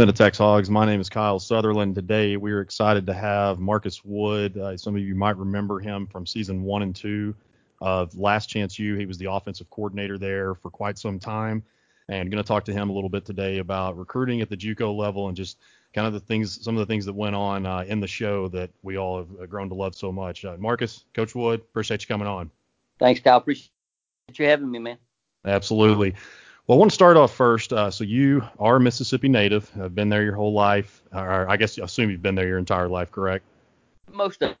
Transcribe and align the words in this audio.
Welcome 0.00 0.08
into 0.08 0.24
Tex 0.24 0.38
Hogs. 0.38 0.70
My 0.70 0.86
name 0.86 0.98
is 0.98 1.10
Kyle 1.10 1.38
Sutherland. 1.38 1.94
Today 1.94 2.38
we 2.38 2.52
are 2.52 2.62
excited 2.62 3.04
to 3.04 3.12
have 3.12 3.58
Marcus 3.58 4.02
Wood. 4.02 4.56
Uh, 4.56 4.74
some 4.74 4.96
of 4.96 5.02
you 5.02 5.14
might 5.14 5.36
remember 5.36 5.78
him 5.78 6.06
from 6.06 6.24
season 6.24 6.62
one 6.62 6.80
and 6.80 6.96
two 6.96 7.34
of 7.82 8.16
Last 8.16 8.46
Chance 8.46 8.78
U. 8.78 8.94
He 8.94 9.04
was 9.04 9.18
the 9.18 9.30
offensive 9.30 9.68
coordinator 9.68 10.16
there 10.16 10.54
for 10.54 10.70
quite 10.70 10.96
some 10.96 11.18
time, 11.18 11.62
and 12.08 12.30
going 12.30 12.42
to 12.42 12.48
talk 12.48 12.64
to 12.64 12.72
him 12.72 12.88
a 12.88 12.92
little 12.94 13.10
bit 13.10 13.26
today 13.26 13.58
about 13.58 13.98
recruiting 13.98 14.40
at 14.40 14.48
the 14.48 14.56
JUCO 14.56 14.96
level 14.96 15.28
and 15.28 15.36
just 15.36 15.58
kind 15.92 16.06
of 16.06 16.14
the 16.14 16.20
things, 16.20 16.64
some 16.64 16.78
of 16.78 16.80
the 16.80 16.90
things 16.90 17.04
that 17.04 17.12
went 17.12 17.36
on 17.36 17.66
uh, 17.66 17.84
in 17.86 18.00
the 18.00 18.08
show 18.08 18.48
that 18.48 18.70
we 18.82 18.96
all 18.96 19.18
have 19.18 19.50
grown 19.50 19.68
to 19.68 19.74
love 19.74 19.94
so 19.94 20.10
much. 20.10 20.46
Uh, 20.46 20.56
Marcus, 20.58 21.04
Coach 21.12 21.34
Wood, 21.34 21.60
appreciate 21.60 22.00
you 22.00 22.08
coming 22.08 22.26
on. 22.26 22.50
Thanks, 22.98 23.20
Kyle. 23.20 23.36
Appreciate 23.36 23.68
you 24.38 24.46
having 24.46 24.70
me, 24.70 24.78
man. 24.78 24.96
Absolutely. 25.44 26.14
Well, 26.66 26.76
I 26.76 26.78
want 26.78 26.90
to 26.90 26.94
start 26.94 27.16
off 27.16 27.34
first. 27.34 27.72
Uh, 27.72 27.90
so 27.90 28.04
you 28.04 28.42
are 28.58 28.76
a 28.76 28.80
Mississippi 28.80 29.28
native. 29.28 29.68
Have 29.70 29.94
been 29.94 30.08
there 30.08 30.22
your 30.22 30.34
whole 30.34 30.52
life, 30.52 31.02
or 31.12 31.48
I 31.48 31.56
guess 31.56 31.78
I 31.78 31.84
assume 31.84 32.10
you've 32.10 32.22
been 32.22 32.34
there 32.34 32.46
your 32.46 32.58
entire 32.58 32.88
life, 32.88 33.10
correct? 33.10 33.44
Most 34.12 34.42
of. 34.42 34.56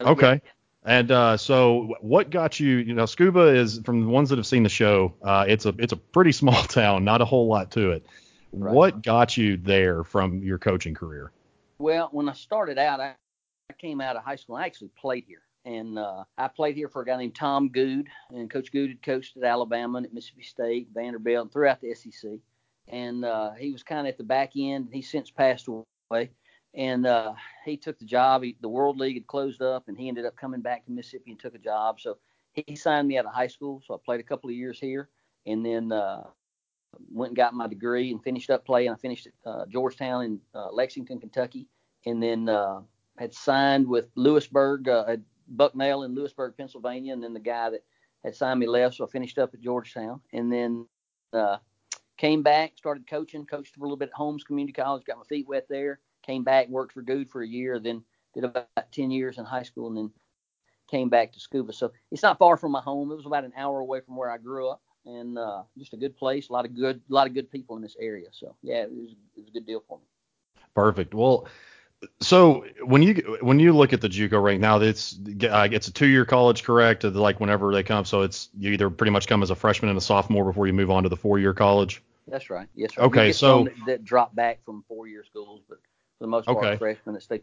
Okay. 0.00 0.40
Yeah. 0.44 0.50
And 0.84 1.10
uh, 1.10 1.36
so, 1.36 1.96
what 2.00 2.30
got 2.30 2.60
you? 2.60 2.76
You 2.76 2.94
know, 2.94 3.04
Scooba 3.04 3.54
is 3.56 3.80
from 3.84 4.02
the 4.02 4.08
ones 4.08 4.28
that 4.28 4.36
have 4.36 4.46
seen 4.46 4.62
the 4.62 4.68
show. 4.68 5.14
Uh, 5.22 5.44
it's 5.48 5.66
a 5.66 5.74
it's 5.78 5.92
a 5.92 5.96
pretty 5.96 6.32
small 6.40 6.62
town, 6.62 7.04
not 7.04 7.20
a 7.20 7.24
whole 7.24 7.48
lot 7.48 7.70
to 7.72 7.90
it. 7.90 8.06
Right. 8.52 8.72
What 8.72 9.02
got 9.02 9.36
you 9.36 9.56
there 9.56 10.04
from 10.04 10.42
your 10.42 10.58
coaching 10.58 10.94
career? 10.94 11.32
Well, 11.78 12.08
when 12.12 12.28
I 12.28 12.32
started 12.32 12.78
out, 12.78 13.00
I, 13.00 13.14
I 13.68 13.72
came 13.74 14.00
out 14.00 14.16
of 14.16 14.22
high 14.22 14.36
school. 14.36 14.56
I 14.56 14.64
actually 14.64 14.90
played 14.96 15.24
here 15.26 15.42
and 15.66 15.98
uh, 15.98 16.22
I 16.38 16.46
played 16.46 16.76
here 16.76 16.88
for 16.88 17.02
a 17.02 17.04
guy 17.04 17.16
named 17.16 17.34
Tom 17.34 17.68
Goode, 17.68 18.06
and 18.30 18.48
Coach 18.48 18.70
Good 18.70 18.88
had 18.88 19.02
coached 19.02 19.36
at 19.36 19.42
Alabama 19.42 19.98
and 19.98 20.06
at 20.06 20.14
Mississippi 20.14 20.44
State, 20.44 20.88
Vanderbilt, 20.94 21.42
and 21.42 21.52
throughout 21.52 21.80
the 21.80 21.92
SEC. 21.92 22.30
And 22.88 23.24
uh, 23.24 23.50
he 23.58 23.72
was 23.72 23.82
kind 23.82 24.06
of 24.06 24.12
at 24.12 24.16
the 24.16 24.24
back 24.24 24.52
end. 24.56 24.90
He's 24.92 25.10
since 25.10 25.28
passed 25.28 25.66
away, 25.66 26.30
and 26.72 27.04
uh, 27.04 27.34
he 27.64 27.76
took 27.76 27.98
the 27.98 28.04
job. 28.04 28.44
He, 28.44 28.56
the 28.60 28.68
World 28.68 28.96
League 28.96 29.16
had 29.16 29.26
closed 29.26 29.60
up, 29.60 29.88
and 29.88 29.98
he 29.98 30.08
ended 30.08 30.24
up 30.24 30.36
coming 30.36 30.60
back 30.60 30.84
to 30.86 30.92
Mississippi 30.92 31.32
and 31.32 31.40
took 31.40 31.56
a 31.56 31.58
job. 31.58 31.98
So 32.00 32.18
he 32.52 32.76
signed 32.76 33.08
me 33.08 33.18
out 33.18 33.26
of 33.26 33.32
high 33.34 33.48
school. 33.48 33.82
So 33.84 33.94
I 33.94 33.96
played 34.04 34.20
a 34.20 34.22
couple 34.24 34.48
of 34.48 34.54
years 34.54 34.78
here, 34.78 35.08
and 35.46 35.66
then 35.66 35.90
uh, 35.90 36.22
went 37.10 37.30
and 37.30 37.36
got 37.36 37.54
my 37.54 37.66
degree 37.66 38.12
and 38.12 38.22
finished 38.22 38.50
up 38.50 38.64
playing. 38.64 38.90
I 38.90 38.94
finished 38.94 39.26
at 39.26 39.50
uh, 39.50 39.66
Georgetown 39.66 40.24
in 40.24 40.40
uh, 40.54 40.70
Lexington, 40.70 41.18
Kentucky, 41.18 41.66
and 42.06 42.22
then 42.22 42.48
had 43.18 43.34
signed 43.34 43.88
with 43.88 44.06
Lewisburg. 44.14 44.86
had 44.86 45.24
Bucknell 45.48 46.02
in 46.02 46.14
Lewisburg, 46.14 46.54
Pennsylvania, 46.56 47.12
and 47.12 47.22
then 47.22 47.34
the 47.34 47.40
guy 47.40 47.70
that 47.70 47.84
had 48.24 48.34
signed 48.34 48.60
me 48.60 48.66
left, 48.66 48.96
so 48.96 49.06
I 49.06 49.10
finished 49.10 49.38
up 49.38 49.54
at 49.54 49.60
Georgetown, 49.60 50.20
and 50.32 50.52
then 50.52 50.86
uh, 51.32 51.58
came 52.16 52.42
back, 52.42 52.72
started 52.76 53.06
coaching, 53.06 53.46
coached 53.46 53.74
for 53.74 53.80
a 53.80 53.82
little 53.82 53.96
bit 53.96 54.08
at 54.08 54.14
Holmes 54.14 54.44
Community 54.44 54.72
College, 54.72 55.04
got 55.04 55.18
my 55.18 55.24
feet 55.24 55.46
wet 55.48 55.66
there, 55.68 56.00
came 56.22 56.42
back, 56.42 56.68
worked 56.68 56.92
for 56.92 57.02
Goode 57.02 57.30
for 57.30 57.42
a 57.42 57.48
year, 57.48 57.78
then 57.78 58.02
did 58.34 58.44
about 58.44 58.68
10 58.92 59.10
years 59.10 59.38
in 59.38 59.44
high 59.44 59.62
school, 59.62 59.88
and 59.88 59.96
then 59.96 60.10
came 60.90 61.08
back 61.08 61.32
to 61.32 61.38
Scooba. 61.38 61.74
So 61.74 61.92
it's 62.10 62.22
not 62.22 62.38
far 62.38 62.56
from 62.56 62.72
my 62.72 62.80
home. 62.80 63.10
It 63.10 63.16
was 63.16 63.26
about 63.26 63.44
an 63.44 63.52
hour 63.56 63.80
away 63.80 64.00
from 64.00 64.16
where 64.16 64.30
I 64.30 64.38
grew 64.38 64.68
up, 64.68 64.82
and 65.04 65.38
uh, 65.38 65.62
just 65.78 65.94
a 65.94 65.96
good 65.96 66.16
place, 66.16 66.48
a 66.48 66.52
lot 66.52 66.64
of 66.64 66.74
good, 66.74 67.00
a 67.10 67.14
lot 67.14 67.26
of 67.26 67.34
good 67.34 67.50
people 67.50 67.76
in 67.76 67.82
this 67.82 67.96
area. 68.00 68.28
So 68.32 68.56
yeah, 68.62 68.82
it 68.82 68.90
was, 68.90 69.12
it 69.36 69.40
was 69.40 69.48
a 69.48 69.52
good 69.52 69.66
deal 69.66 69.82
for 69.86 69.98
me. 69.98 70.04
Perfect. 70.74 71.14
Well, 71.14 71.48
so 72.20 72.64
when 72.82 73.02
you 73.02 73.38
when 73.40 73.58
you 73.58 73.72
look 73.72 73.92
at 73.92 74.00
the 74.00 74.08
JUCO 74.08 74.42
right 74.42 74.60
now, 74.60 74.80
it's 74.80 75.18
uh, 75.50 75.68
it's 75.70 75.88
a 75.88 75.92
two 75.92 76.06
year 76.06 76.24
college, 76.24 76.64
correct? 76.64 77.04
Like 77.04 77.40
whenever 77.40 77.72
they 77.72 77.82
come, 77.82 78.04
so 78.04 78.22
it's 78.22 78.48
you 78.58 78.72
either 78.72 78.90
pretty 78.90 79.10
much 79.10 79.26
come 79.26 79.42
as 79.42 79.50
a 79.50 79.54
freshman 79.54 79.88
and 79.88 79.98
a 79.98 80.00
sophomore 80.00 80.44
before 80.44 80.66
you 80.66 80.72
move 80.72 80.90
on 80.90 81.02
to 81.02 81.08
the 81.08 81.16
four 81.16 81.38
year 81.38 81.54
college. 81.54 82.02
That's 82.28 82.50
right. 82.50 82.68
Yes. 82.74 82.94
Sir. 82.94 83.02
Okay. 83.02 83.32
So 83.32 83.64
that, 83.64 83.74
that, 83.86 84.04
drop 84.04 84.34
back 84.34 84.64
from 84.64 84.84
four 84.88 85.06
year 85.06 85.24
schools, 85.24 85.62
but 85.68 85.78
for 86.18 86.24
the 86.24 86.28
most 86.28 86.46
part, 86.46 86.58
okay. 86.58 86.76
freshmen 86.76 87.14
that 87.14 87.22
stay. 87.22 87.42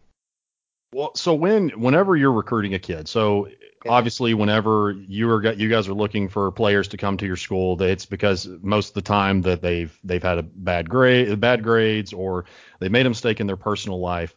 Well, 0.94 1.16
so 1.16 1.34
when 1.34 1.69
whenever 1.69 2.16
you're 2.16 2.31
recruiting 2.31 2.74
a 2.74 2.80
kid, 2.80 3.07
so 3.07 3.47
okay. 3.47 3.90
obviously 3.90 4.34
whenever 4.34 4.91
you 4.91 5.30
are 5.30 5.53
you 5.53 5.69
guys 5.69 5.88
are 5.88 5.94
looking 5.94 6.30
for 6.30 6.51
players 6.51 6.90
to 6.90 6.97
come 6.97 7.18
to 7.18 7.25
your 7.25 7.38
school, 7.38 7.81
it's 7.81 8.06
because 8.06 8.47
most 8.62 8.90
of 8.90 8.94
the 8.95 9.01
time 9.01 9.41
that 9.44 9.62
they've 9.62 9.97
they've 10.03 10.22
had 10.22 10.38
a 10.38 10.44
bad 10.44 10.90
grade, 10.90 11.40
bad 11.40 11.63
grades, 11.63 12.13
or 12.13 12.45
they 12.80 12.90
made 12.90 13.06
a 13.06 13.09
mistake 13.09 13.40
in 13.40 13.47
their 13.47 13.57
personal 13.57 14.00
life 14.00 14.35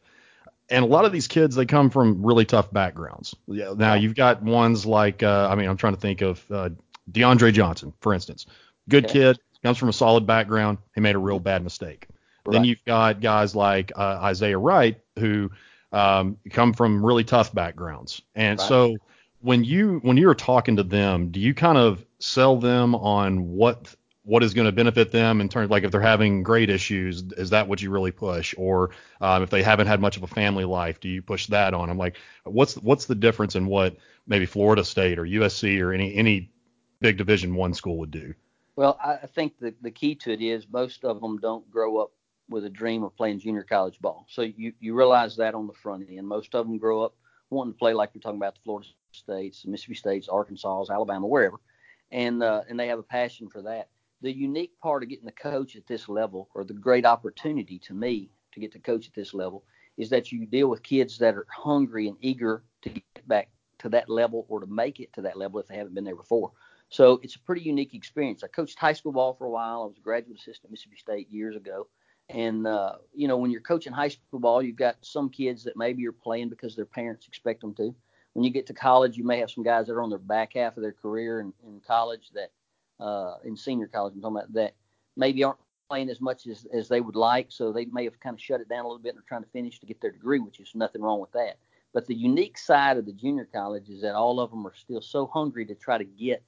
and 0.69 0.85
a 0.85 0.89
lot 0.89 1.05
of 1.05 1.13
these 1.13 1.29
kids 1.29 1.57
they 1.57 1.67
come 1.67 1.91
from 1.91 2.25
really 2.25 2.45
tough 2.45 2.73
backgrounds. 2.73 3.35
Now 3.47 3.95
you've 3.95 4.15
got 4.15 4.43
ones 4.43 4.87
like 4.87 5.23
uh, 5.23 5.49
I 5.51 5.55
mean 5.55 5.69
I'm 5.69 5.77
trying 5.77 5.95
to 5.95 6.01
think 6.01 6.23
of 6.23 6.45
uh, 6.51 6.71
DeAndre 7.11 7.53
Johnson 7.53 7.93
for 8.01 8.13
instance, 8.13 8.47
good 8.89 9.05
okay. 9.05 9.13
kid 9.13 9.39
comes 9.63 9.79
from 9.79 9.89
a 9.89 9.93
solid 9.93 10.27
background. 10.27 10.79
He 10.95 11.01
made 11.01 11.15
a 11.15 11.19
real 11.19 11.41
bad 11.41 11.63
mistake. 11.65 12.07
Right. 12.45 12.53
Then 12.53 12.65
you've 12.65 12.85
got 12.87 13.21
guys 13.21 13.57
like 13.57 13.93
uh, 13.97 14.21
Isaiah 14.23 14.59
Wright 14.59 15.01
who 15.19 15.51
um, 15.93 16.39
come 16.51 16.73
from 16.73 17.05
really 17.05 17.25
tough 17.25 17.53
backgrounds, 17.55 18.23
and 18.35 18.59
right. 18.59 18.69
so 18.69 18.97
when 19.41 19.65
you 19.65 20.01
when 20.03 20.17
you're 20.17 20.35
talking 20.35 20.77
to 20.77 20.83
them, 20.83 21.31
do 21.31 21.41
you 21.41 21.55
kind 21.55 21.79
of 21.79 22.05
sell 22.19 22.57
them 22.57 22.95
on 22.95 23.49
what 23.51 23.95
what 24.27 24.43
is 24.43 24.55
going 24.55 24.67
to 24.67 24.73
benefit 24.73 25.13
them 25.13 25.41
in 25.41 25.49
terms 25.49 25.71
like 25.71 25.85
if 25.85 25.93
they're 25.93 26.01
having 26.01 26.43
grade 26.43 26.69
issues 26.69 27.23
is 27.37 27.51
that 27.51 27.69
what 27.69 27.81
you 27.81 27.91
really 27.91 28.11
push? 28.11 28.55
Or 28.59 28.91
um, 29.21 29.45
if 29.45 29.51
they 29.51 29.63
haven't 29.63 29.87
had 29.87 30.01
much 30.01 30.17
of 30.17 30.25
a 30.25 30.27
family 30.27 30.65
life 30.65 30.99
do 30.99 31.09
you 31.09 31.23
push 31.23 31.47
that 31.47 31.73
on? 31.73 31.89
I'm 31.89 31.97
like 31.97 32.17
what's 32.43 32.75
what's 32.79 33.07
the 33.07 33.15
difference 33.15 33.55
in 33.55 33.67
what 33.67 33.97
maybe 34.27 34.45
florida 34.45 34.85
state 34.85 35.19
or 35.19 35.25
usc 35.25 35.81
or 35.81 35.93
any 35.93 36.15
any 36.17 36.51
big 37.01 37.17
division 37.17 37.55
one 37.55 37.73
school 37.73 37.99
would 37.99 38.11
do? 38.11 38.35
Well 38.75 38.99
i 39.03 39.27
think 39.27 39.59
the, 39.61 39.73
the 39.81 39.93
key 39.93 40.17
to 40.17 40.33
it 40.33 40.43
is 40.43 40.67
most 40.71 41.05
of 41.05 41.21
them 41.21 41.39
don't 41.39 41.71
grow 41.71 41.99
up 41.99 42.11
with 42.49 42.65
a 42.65 42.71
dream 42.71 43.05
of 43.05 43.17
playing 43.17 43.41
junior 43.41 43.65
college 43.65 44.01
ball. 44.01 44.25
So 44.29 44.43
you, 44.43 44.73
you 44.79 44.95
realize 44.95 45.37
that 45.37 45.55
on 45.55 45.67
the 45.67 45.73
front 45.73 46.07
end. 46.09 46.29
Most 46.29 46.55
of 46.55 46.67
them 46.67 46.79
grow 46.79 47.03
up 47.03 47.15
wanting 47.51 47.73
to 47.75 47.79
play 47.79 47.93
like 47.93 48.11
you're 48.13 48.21
talking 48.21 48.39
about 48.39 48.55
the 48.55 48.61
florida 48.65 48.89
states 49.13 49.65
mississippi 49.65 49.95
states 49.95 50.29
arkansas 50.29 50.85
alabama 50.91 51.29
wherever. 51.29 51.59
And 52.11 52.43
uh, 52.43 52.63
and 52.69 52.79
they 52.79 52.89
have 52.89 52.99
a 52.99 53.05
passion 53.05 53.49
for 53.49 53.63
that 53.63 53.89
the 54.23 54.33
unique 54.33 54.73
part 54.81 55.03
of 55.03 55.09
getting 55.09 55.27
to 55.27 55.33
coach 55.33 55.77
at 55.77 55.87
this 55.87 56.09
level, 56.09 56.49
or 56.55 56.65
the 56.65 56.75
great 56.75 57.05
opportunity 57.05 57.79
to 57.81 57.95
me 57.95 58.31
to 58.53 58.61
get 58.61 58.73
to 58.73 58.79
coach 58.79 59.07
at 59.07 59.15
this 59.15 59.35
level, 59.35 59.65
is 59.97 60.11
that 60.11 60.33
you 60.33 60.47
deal 60.47 60.69
with 60.69 60.83
kids 60.83 61.19
that 61.19 61.35
are 61.35 61.47
hungry 61.51 62.09
and 62.09 62.17
eager 62.21 62.63
to 62.83 62.91
get 62.91 63.29
back 63.29 63.49
to 63.79 63.89
that 63.91 64.09
level 64.09 64.47
or 64.49 64.61
to 64.61 64.67
make 64.67 65.01
it 65.01 65.13
to 65.13 65.23
that 65.23 65.37
level 65.37 65.61
if 65.61 65.67
they 65.67 65.77
haven't 65.77 65.95
been 65.95 66.05
there 66.05 66.17
before. 66.17 66.53
So 66.89 67.21
it's 67.23 67.35
a 67.35 67.41
pretty 67.41 67.63
unique 67.63 67.95
experience. 67.95 68.45
I 68.45 68.49
coached 68.49 68.79
high 68.79 68.93
school 68.93 69.13
ball 69.13 69.35
for 69.35 69.47
a 69.47 69.51
while. 69.51 69.83
I 69.83 69.87
was 69.87 69.99
a 69.99 70.03
graduate 70.03 70.39
assistant 70.39 70.67
at 70.67 70.71
Mississippi 70.71 70.97
State 70.97 71.31
years 71.31 71.57
ago. 71.57 71.89
And, 72.29 72.67
uh, 72.67 72.97
you 73.15 73.29
know, 73.29 73.37
when 73.37 73.51
you're 73.51 73.61
coaching 73.61 73.93
high 73.93 74.09
school 74.09 74.41
ball, 74.41 74.63
you've 74.63 74.77
got 74.77 74.97
some 75.01 75.29
kids 75.29 75.65
that 75.65 75.77
maybe 75.77 76.03
you're 76.03 76.13
playing 76.13 76.49
because 76.49 76.75
their 76.75 76.87
parents 76.87 77.27
expect 77.27 77.61
them 77.61 77.75
to. 77.75 77.95
When 78.33 78.45
you 78.45 78.51
get 78.51 78.67
to 78.67 78.75
college, 78.75 79.17
you 79.17 79.25
may 79.25 79.39
have 79.39 79.51
some 79.51 79.65
guys 79.65 79.87
that 79.87 79.95
are 79.95 80.03
on 80.03 80.11
their 80.11 80.19
back 80.19 80.55
half 80.55 80.77
of 80.77 80.83
their 80.83 80.93
career 80.93 81.41
in, 81.41 81.53
in 81.67 81.81
college 81.87 82.31
that 82.35 82.51
uh, 83.01 83.35
in 83.45 83.57
senior 83.57 83.87
college. 83.87 84.15
I'm 84.15 84.23
talking 84.23 84.37
about 84.37 84.53
that 84.55 84.75
maybe 85.17 85.45
aren't 85.45 85.59
playing 85.89 86.11
as 86.11 86.21
much 86.21 86.47
as, 86.47 86.67
as 86.73 86.89
they 86.89 87.01
would 87.01 87.17
like, 87.17 87.47
so 87.51 87.73
they 87.73 87.85
may 87.87 88.05
have 88.05 88.19
kind 88.21 88.35
of 88.35 88.41
shut 88.41 88.61
it 88.61 88.69
down 88.69 88.85
a 88.85 88.89
little 88.89 89.03
bit 89.03 89.15
and 89.15 89.19
are 89.19 89.29
trying 89.29 89.45
to 89.45 89.51
finish 89.51 89.79
to 89.81 89.87
get 89.87 90.01
their 90.01 90.11
degree, 90.11 90.41
which 90.41 90.61
is 90.61 90.73
nothing 90.75 91.03
wrong 91.03 91.21
with 91.21 91.33
that. 91.33 91.59
But 91.93 92.07
the 92.07 92.15
unique 92.15 92.59
side 92.59 92.99
of 92.99 93.07
the 93.07 93.13
junior 93.13 93.49
college 93.51 93.89
is 93.89 94.03
that 94.03 94.15
all 94.15 94.41
of 94.41 94.51
them 94.51 94.67
are 94.67 94.75
still 94.75 95.01
so 95.01 95.27
hungry 95.33 95.65
to 95.67 95.75
try 95.75 95.97
to 95.97 96.05
get 96.05 96.43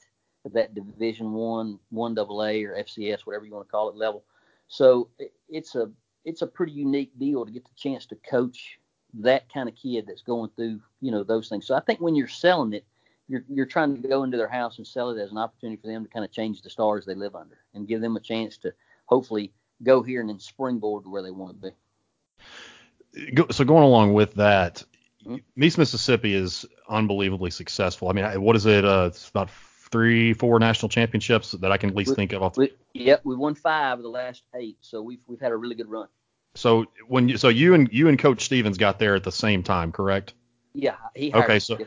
that 0.53 0.75
Division 0.75 1.33
One, 1.33 1.79
One 1.91 2.15
Double 2.15 2.45
A 2.45 2.65
or 2.65 2.75
FCS, 2.75 3.21
whatever 3.21 3.45
you 3.45 3.53
want 3.53 3.67
to 3.67 3.71
call 3.71 3.89
it, 3.89 3.97
level. 3.97 4.25
So 4.69 5.09
it, 5.19 5.33
it's 5.49 5.75
a 5.75 5.91
it's 6.25 6.43
a 6.43 6.47
pretty 6.47 6.73
unique 6.73 7.19
deal 7.19 7.47
to 7.47 7.51
get 7.51 7.65
the 7.65 7.75
chance 7.77 8.05
to 8.07 8.17
coach 8.17 8.79
that 9.15 9.51
kind 9.53 9.69
of 9.69 9.75
kid 9.75 10.07
that's 10.07 10.23
going 10.23 10.51
through 10.57 10.81
you 11.01 11.11
know 11.11 11.25
those 11.25 11.49
things. 11.49 11.67
So 11.67 11.75
I 11.75 11.81
think 11.81 12.01
when 12.01 12.15
you're 12.15 12.29
selling 12.29 12.73
it, 12.73 12.85
you're 13.29 13.45
you're 13.49 13.67
trying 13.67 14.01
to 14.01 14.09
go 14.09 14.25
into 14.25 14.37
their 14.37 14.49
house 14.49 14.79
and 14.79 14.87
sell 14.87 15.11
it 15.11 15.21
as 15.21 15.31
an 15.31 15.39
opportunity 15.39 15.81
for 15.81 15.87
them 15.87 16.05
to 16.05 16.11
kind 16.11 16.25
of 16.25 16.33
change 16.33 16.63
the 16.63 16.71
stars 16.71 17.05
they 17.05 17.15
live 17.15 17.35
under 17.35 17.59
and 17.75 17.87
give 17.87 18.01
them 18.01 18.17
a 18.17 18.21
chance 18.21 18.57
to 18.59 18.73
hopefully 19.07 19.53
go 19.83 20.03
here 20.03 20.21
and 20.21 20.29
then 20.29 20.41
springboard 20.41 21.05
to 21.05 21.11
where 21.11 21.23
they 21.23 21.31
want 21.31 21.61
to 21.61 21.71
be. 21.71 23.47
So 23.53 23.65
going 23.65 23.85
along 23.85 24.15
with 24.15 24.35
that, 24.35 24.83
mm-hmm. 25.27 25.63
East 25.63 25.79
Mississippi 25.79 26.35
is 26.35 26.67
unbelievably 26.89 27.51
successful. 27.51 28.09
I 28.09 28.13
mean, 28.13 28.43
what 28.43 28.57
is 28.57 28.67
it? 28.67 28.85
Uh, 28.85 29.07
it's 29.09 29.29
about 29.29 29.51
three, 29.51 30.33
four 30.33 30.59
national 30.59 30.89
championships 30.89 31.53
that 31.53 31.73
I 31.73 31.77
can 31.77 31.91
at 31.91 31.97
least 31.97 32.11
we, 32.11 32.17
think 32.17 32.33
of. 32.33 32.57
We, 32.57 32.73
yep, 32.95 33.21
we 33.25 33.35
won 33.35 33.55
five 33.55 33.99
of 33.99 34.03
the 34.03 34.11
last 34.11 34.43
eight, 34.55 34.79
so 34.81 35.03
we've 35.03 35.21
we've 35.27 35.41
had 35.41 35.53
a 35.53 35.57
really 35.57 35.75
good 35.75 35.89
run. 35.89 36.09
So 36.55 36.87
when 37.07 37.29
you, 37.29 37.37
so 37.37 37.49
you 37.49 37.75
and 37.75 37.89
you 37.93 38.09
and 38.09 38.19
Coach 38.19 38.45
Stephens 38.45 38.79
got 38.79 38.99
there 38.99 39.15
at 39.15 39.25
the 39.25 39.33
same 39.33 39.63
time, 39.63 39.93
correct? 39.93 40.35
Yeah, 40.75 40.97
he 41.15 41.33
okay. 41.33 41.59
So 41.59 41.79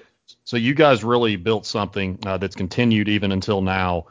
so 0.43 0.57
you 0.57 0.73
guys 0.73 1.03
really 1.03 1.35
built 1.35 1.65
something 1.65 2.19
uh, 2.25 2.37
that's 2.37 2.55
continued 2.55 3.09
even 3.09 3.31
until 3.31 3.61
now. 3.61 4.05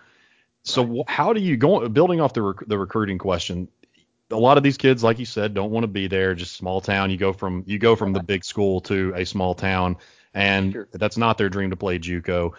So 0.62 1.04
how 1.08 1.32
do 1.32 1.40
you 1.40 1.56
go 1.56 1.88
building 1.88 2.20
off 2.20 2.34
the 2.34 2.42
rec- 2.42 2.66
the 2.66 2.78
recruiting 2.78 3.18
question? 3.18 3.68
A 4.30 4.36
lot 4.36 4.56
of 4.56 4.62
these 4.62 4.76
kids, 4.76 5.02
like 5.02 5.18
you 5.18 5.26
said, 5.26 5.54
don't 5.54 5.70
want 5.70 5.84
to 5.84 5.88
be 5.88 6.06
there. 6.06 6.34
Just 6.34 6.54
small 6.54 6.80
town. 6.80 7.10
You 7.10 7.16
go 7.16 7.32
from 7.32 7.64
you 7.66 7.78
go 7.78 7.96
from 7.96 8.12
the 8.12 8.22
big 8.22 8.44
school 8.44 8.80
to 8.82 9.12
a 9.16 9.24
small 9.24 9.54
town, 9.54 9.96
and 10.34 10.72
sure. 10.72 10.88
that's 10.92 11.16
not 11.16 11.38
their 11.38 11.48
dream 11.48 11.70
to 11.70 11.76
play 11.76 11.98
JUCO. 11.98 12.52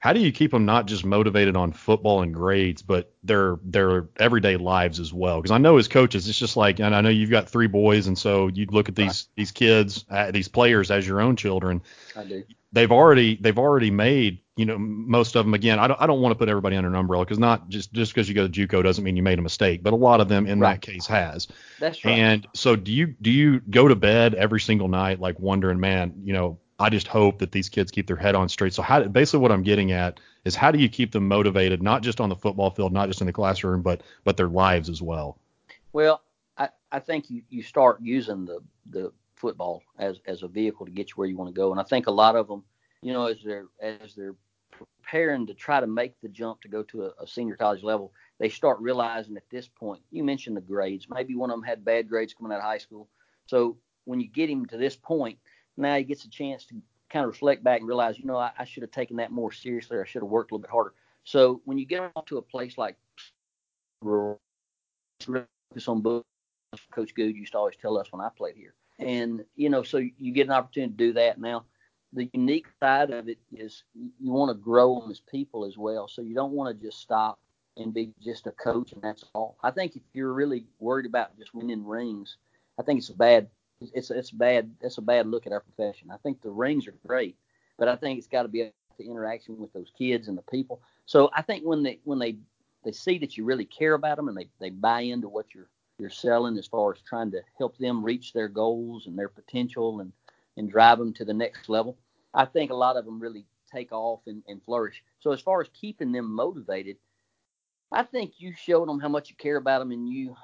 how 0.00 0.12
do 0.12 0.18
you 0.18 0.32
keep 0.32 0.50
them 0.50 0.64
not 0.64 0.86
just 0.86 1.04
motivated 1.04 1.54
on 1.54 1.70
football 1.70 2.22
and 2.22 2.34
grades, 2.34 2.82
but 2.82 3.12
their 3.22 3.58
their 3.62 4.08
everyday 4.18 4.56
lives 4.56 4.98
as 4.98 5.12
well? 5.12 5.36
Because 5.36 5.52
I 5.52 5.58
know 5.58 5.76
as 5.76 5.86
coaches, 5.86 6.28
it's 6.28 6.38
just 6.38 6.56
like, 6.56 6.80
and 6.80 6.92
I 6.92 7.02
know 7.02 7.08
you've 7.08 7.30
got 7.30 7.48
three 7.48 7.68
boys, 7.68 8.08
and 8.08 8.18
so 8.18 8.48
you 8.48 8.66
look 8.66 8.88
at 8.88 8.96
these 8.96 9.06
right. 9.06 9.26
these 9.36 9.52
kids, 9.52 10.04
uh, 10.10 10.32
these 10.32 10.48
players 10.48 10.90
as 10.90 11.06
your 11.06 11.20
own 11.20 11.36
children. 11.36 11.82
I 12.16 12.24
do. 12.24 12.42
They've 12.72 12.90
already 12.90 13.36
they've 13.36 13.58
already 13.58 13.90
made 13.90 14.38
you 14.56 14.64
know 14.64 14.78
most 14.78 15.36
of 15.36 15.44
them 15.44 15.54
again. 15.54 15.78
I 15.78 15.86
don't 15.86 16.00
I 16.00 16.06
don't 16.06 16.20
want 16.20 16.32
to 16.32 16.38
put 16.38 16.48
everybody 16.48 16.76
under 16.76 16.88
an 16.88 16.94
umbrella 16.94 17.24
because 17.24 17.38
not 17.38 17.68
just 17.68 17.92
just 17.92 18.14
because 18.14 18.28
you 18.28 18.34
go 18.34 18.46
to 18.46 18.66
JUCO 18.66 18.82
doesn't 18.82 19.04
mean 19.04 19.16
you 19.16 19.22
made 19.22 19.38
a 19.38 19.42
mistake, 19.42 19.82
but 19.82 19.92
a 19.92 19.96
lot 19.96 20.20
of 20.20 20.28
them 20.28 20.46
in 20.46 20.60
right. 20.60 20.80
that 20.80 20.80
case 20.80 21.06
has. 21.06 21.48
That's 21.80 22.04
right. 22.04 22.12
And 22.12 22.46
so 22.54 22.76
do 22.76 22.92
you 22.92 23.14
do 23.20 23.30
you 23.30 23.60
go 23.60 23.88
to 23.88 23.94
bed 23.94 24.34
every 24.34 24.60
single 24.60 24.88
night 24.88 25.20
like 25.20 25.38
wondering, 25.38 25.80
man, 25.80 26.14
you 26.24 26.32
know, 26.32 26.58
I 26.78 26.90
just 26.90 27.06
hope 27.06 27.38
that 27.38 27.52
these 27.52 27.68
kids 27.68 27.90
keep 27.90 28.06
their 28.06 28.16
head 28.16 28.34
on 28.34 28.48
straight. 28.48 28.74
So 28.74 28.82
how 28.82 29.02
basically 29.04 29.40
what 29.40 29.52
I'm 29.52 29.62
getting 29.62 29.92
at 29.92 30.18
is 30.44 30.56
how 30.56 30.70
do 30.70 30.78
you 30.78 30.88
keep 30.88 31.12
them 31.12 31.28
motivated, 31.28 31.82
not 31.82 32.02
just 32.02 32.20
on 32.20 32.28
the 32.28 32.36
football 32.36 32.70
field, 32.70 32.92
not 32.92 33.08
just 33.08 33.20
in 33.20 33.26
the 33.26 33.32
classroom, 33.32 33.82
but 33.82 34.02
but 34.24 34.36
their 34.36 34.48
lives 34.48 34.88
as 34.88 35.00
well? 35.00 35.38
Well, 35.92 36.22
I, 36.56 36.70
I 36.90 36.98
think 36.98 37.30
you, 37.30 37.42
you 37.48 37.62
start 37.62 38.00
using 38.00 38.46
the 38.46 38.60
the 38.90 39.12
football 39.42 39.82
as 39.98 40.20
as 40.26 40.42
a 40.42 40.48
vehicle 40.48 40.86
to 40.86 40.92
get 40.92 41.10
you 41.10 41.14
where 41.16 41.28
you 41.28 41.36
want 41.36 41.54
to 41.54 41.60
go, 41.60 41.70
and 41.70 41.80
I 41.80 41.84
think 41.84 42.06
a 42.06 42.10
lot 42.10 42.36
of 42.36 42.48
them, 42.48 42.64
you 43.02 43.12
know, 43.12 43.26
as 43.26 43.42
they're 43.44 43.66
as 43.82 44.14
they're 44.14 44.36
preparing 44.70 45.46
to 45.46 45.54
try 45.54 45.80
to 45.80 45.86
make 45.86 46.18
the 46.22 46.28
jump 46.28 46.62
to 46.62 46.68
go 46.68 46.82
to 46.84 47.04
a, 47.04 47.10
a 47.20 47.26
senior 47.26 47.56
college 47.56 47.82
level, 47.82 48.14
they 48.38 48.48
start 48.48 48.80
realizing 48.80 49.36
at 49.36 49.50
this 49.50 49.68
point. 49.68 50.00
You 50.10 50.24
mentioned 50.24 50.56
the 50.56 50.62
grades. 50.62 51.06
Maybe 51.10 51.34
one 51.34 51.50
of 51.50 51.56
them 51.56 51.64
had 51.64 51.84
bad 51.84 52.08
grades 52.08 52.32
coming 52.32 52.52
out 52.52 52.60
of 52.60 52.64
high 52.64 52.78
school, 52.78 53.08
so 53.46 53.76
when 54.06 54.18
you 54.18 54.28
get 54.28 54.48
him 54.48 54.64
to 54.66 54.78
this 54.78 54.96
point 54.96 55.38
now 55.76 55.96
he 55.96 56.04
gets 56.04 56.24
a 56.24 56.30
chance 56.30 56.64
to 56.66 56.74
kind 57.10 57.24
of 57.24 57.28
reflect 57.30 57.62
back 57.62 57.80
and 57.80 57.88
realize, 57.88 58.18
you 58.18 58.24
know, 58.24 58.36
I, 58.36 58.52
I 58.58 58.64
should 58.64 58.82
have 58.82 58.90
taken 58.90 59.16
that 59.16 59.30
more 59.30 59.52
seriously 59.52 59.96
or 59.96 60.02
I 60.02 60.06
should 60.06 60.22
have 60.22 60.30
worked 60.30 60.50
a 60.50 60.54
little 60.54 60.62
bit 60.62 60.70
harder. 60.70 60.94
So 61.24 61.60
when 61.64 61.78
you 61.78 61.86
get 61.86 62.10
off 62.16 62.26
to 62.26 62.38
a 62.38 62.42
place 62.42 62.78
like 62.78 62.96
focus 64.02 64.38
on 65.86 66.00
books, 66.00 66.26
Coach 66.90 67.14
Goode 67.14 67.36
used 67.36 67.52
to 67.52 67.58
always 67.58 67.76
tell 67.76 67.98
us 67.98 68.10
when 68.10 68.20
I 68.20 68.28
played 68.36 68.56
here. 68.56 68.74
And, 69.02 69.44
you 69.56 69.70
know, 69.70 69.82
so 69.82 69.98
you 69.98 70.32
get 70.32 70.46
an 70.46 70.52
opportunity 70.52 70.92
to 70.92 70.96
do 70.96 71.12
that. 71.14 71.40
Now, 71.40 71.64
the 72.12 72.28
unique 72.32 72.66
side 72.80 73.10
of 73.10 73.28
it 73.28 73.38
is 73.52 73.84
you 73.94 74.32
want 74.32 74.50
to 74.50 74.54
grow 74.54 75.00
them 75.00 75.10
as 75.10 75.20
people 75.20 75.64
as 75.64 75.76
well. 75.78 76.08
So 76.08 76.22
you 76.22 76.34
don't 76.34 76.52
want 76.52 76.76
to 76.76 76.86
just 76.86 77.00
stop 77.00 77.38
and 77.76 77.94
be 77.94 78.12
just 78.22 78.46
a 78.46 78.52
coach 78.52 78.92
and 78.92 79.02
that's 79.02 79.24
all. 79.34 79.56
I 79.62 79.70
think 79.70 79.96
if 79.96 80.02
you're 80.12 80.32
really 80.32 80.64
worried 80.78 81.06
about 81.06 81.38
just 81.38 81.54
winning 81.54 81.86
rings, 81.86 82.36
I 82.78 82.82
think 82.82 82.98
it's 82.98 83.08
a 83.08 83.14
bad 83.14 83.48
it's 83.94 84.10
it's 84.10 84.30
bad. 84.30 84.70
It's 84.80 84.98
a 84.98 85.02
bad 85.02 85.26
look 85.26 85.46
at 85.46 85.52
our 85.52 85.60
profession. 85.60 86.10
I 86.10 86.16
think 86.18 86.40
the 86.40 86.50
rings 86.50 86.86
are 86.86 86.94
great, 87.06 87.36
but 87.78 87.88
I 87.88 87.96
think 87.96 88.18
it's 88.18 88.28
got 88.28 88.42
to 88.42 88.48
be 88.48 88.70
the 88.98 89.04
interaction 89.04 89.58
with 89.58 89.72
those 89.72 89.90
kids 89.96 90.28
and 90.28 90.38
the 90.38 90.42
people. 90.42 90.80
So 91.06 91.30
I 91.34 91.42
think 91.42 91.64
when 91.64 91.82
they 91.82 91.98
when 92.04 92.18
they 92.18 92.36
they 92.84 92.92
see 92.92 93.18
that 93.18 93.36
you 93.36 93.44
really 93.44 93.64
care 93.64 93.94
about 93.94 94.16
them 94.16 94.28
and 94.28 94.36
they 94.36 94.48
they 94.60 94.70
buy 94.70 95.00
into 95.00 95.28
what 95.28 95.46
you're 95.54 95.68
you're 96.02 96.10
selling 96.10 96.58
as 96.58 96.66
far 96.66 96.92
as 96.92 97.00
trying 97.00 97.30
to 97.30 97.40
help 97.56 97.78
them 97.78 98.04
reach 98.04 98.32
their 98.32 98.48
goals 98.48 99.06
and 99.06 99.16
their 99.16 99.28
potential 99.28 100.00
and 100.00 100.12
and 100.56 100.70
drive 100.70 100.98
them 100.98 101.14
to 101.14 101.24
the 101.24 101.32
next 101.32 101.68
level. 101.68 101.96
I 102.34 102.44
think 102.44 102.70
a 102.70 102.74
lot 102.74 102.96
of 102.96 103.04
them 103.04 103.20
really 103.20 103.46
take 103.72 103.92
off 103.92 104.20
and, 104.26 104.42
and 104.46 104.62
flourish. 104.62 105.02
So 105.20 105.32
as 105.32 105.40
far 105.40 105.62
as 105.62 105.68
keeping 105.72 106.12
them 106.12 106.30
motivated, 106.30 106.96
I 107.90 108.02
think 108.02 108.34
you 108.38 108.52
showed 108.54 108.88
them 108.88 109.00
how 109.00 109.08
much 109.08 109.30
you 109.30 109.36
care 109.36 109.56
about 109.56 109.78
them 109.78 109.92
and 109.92 110.08
you 110.08 110.36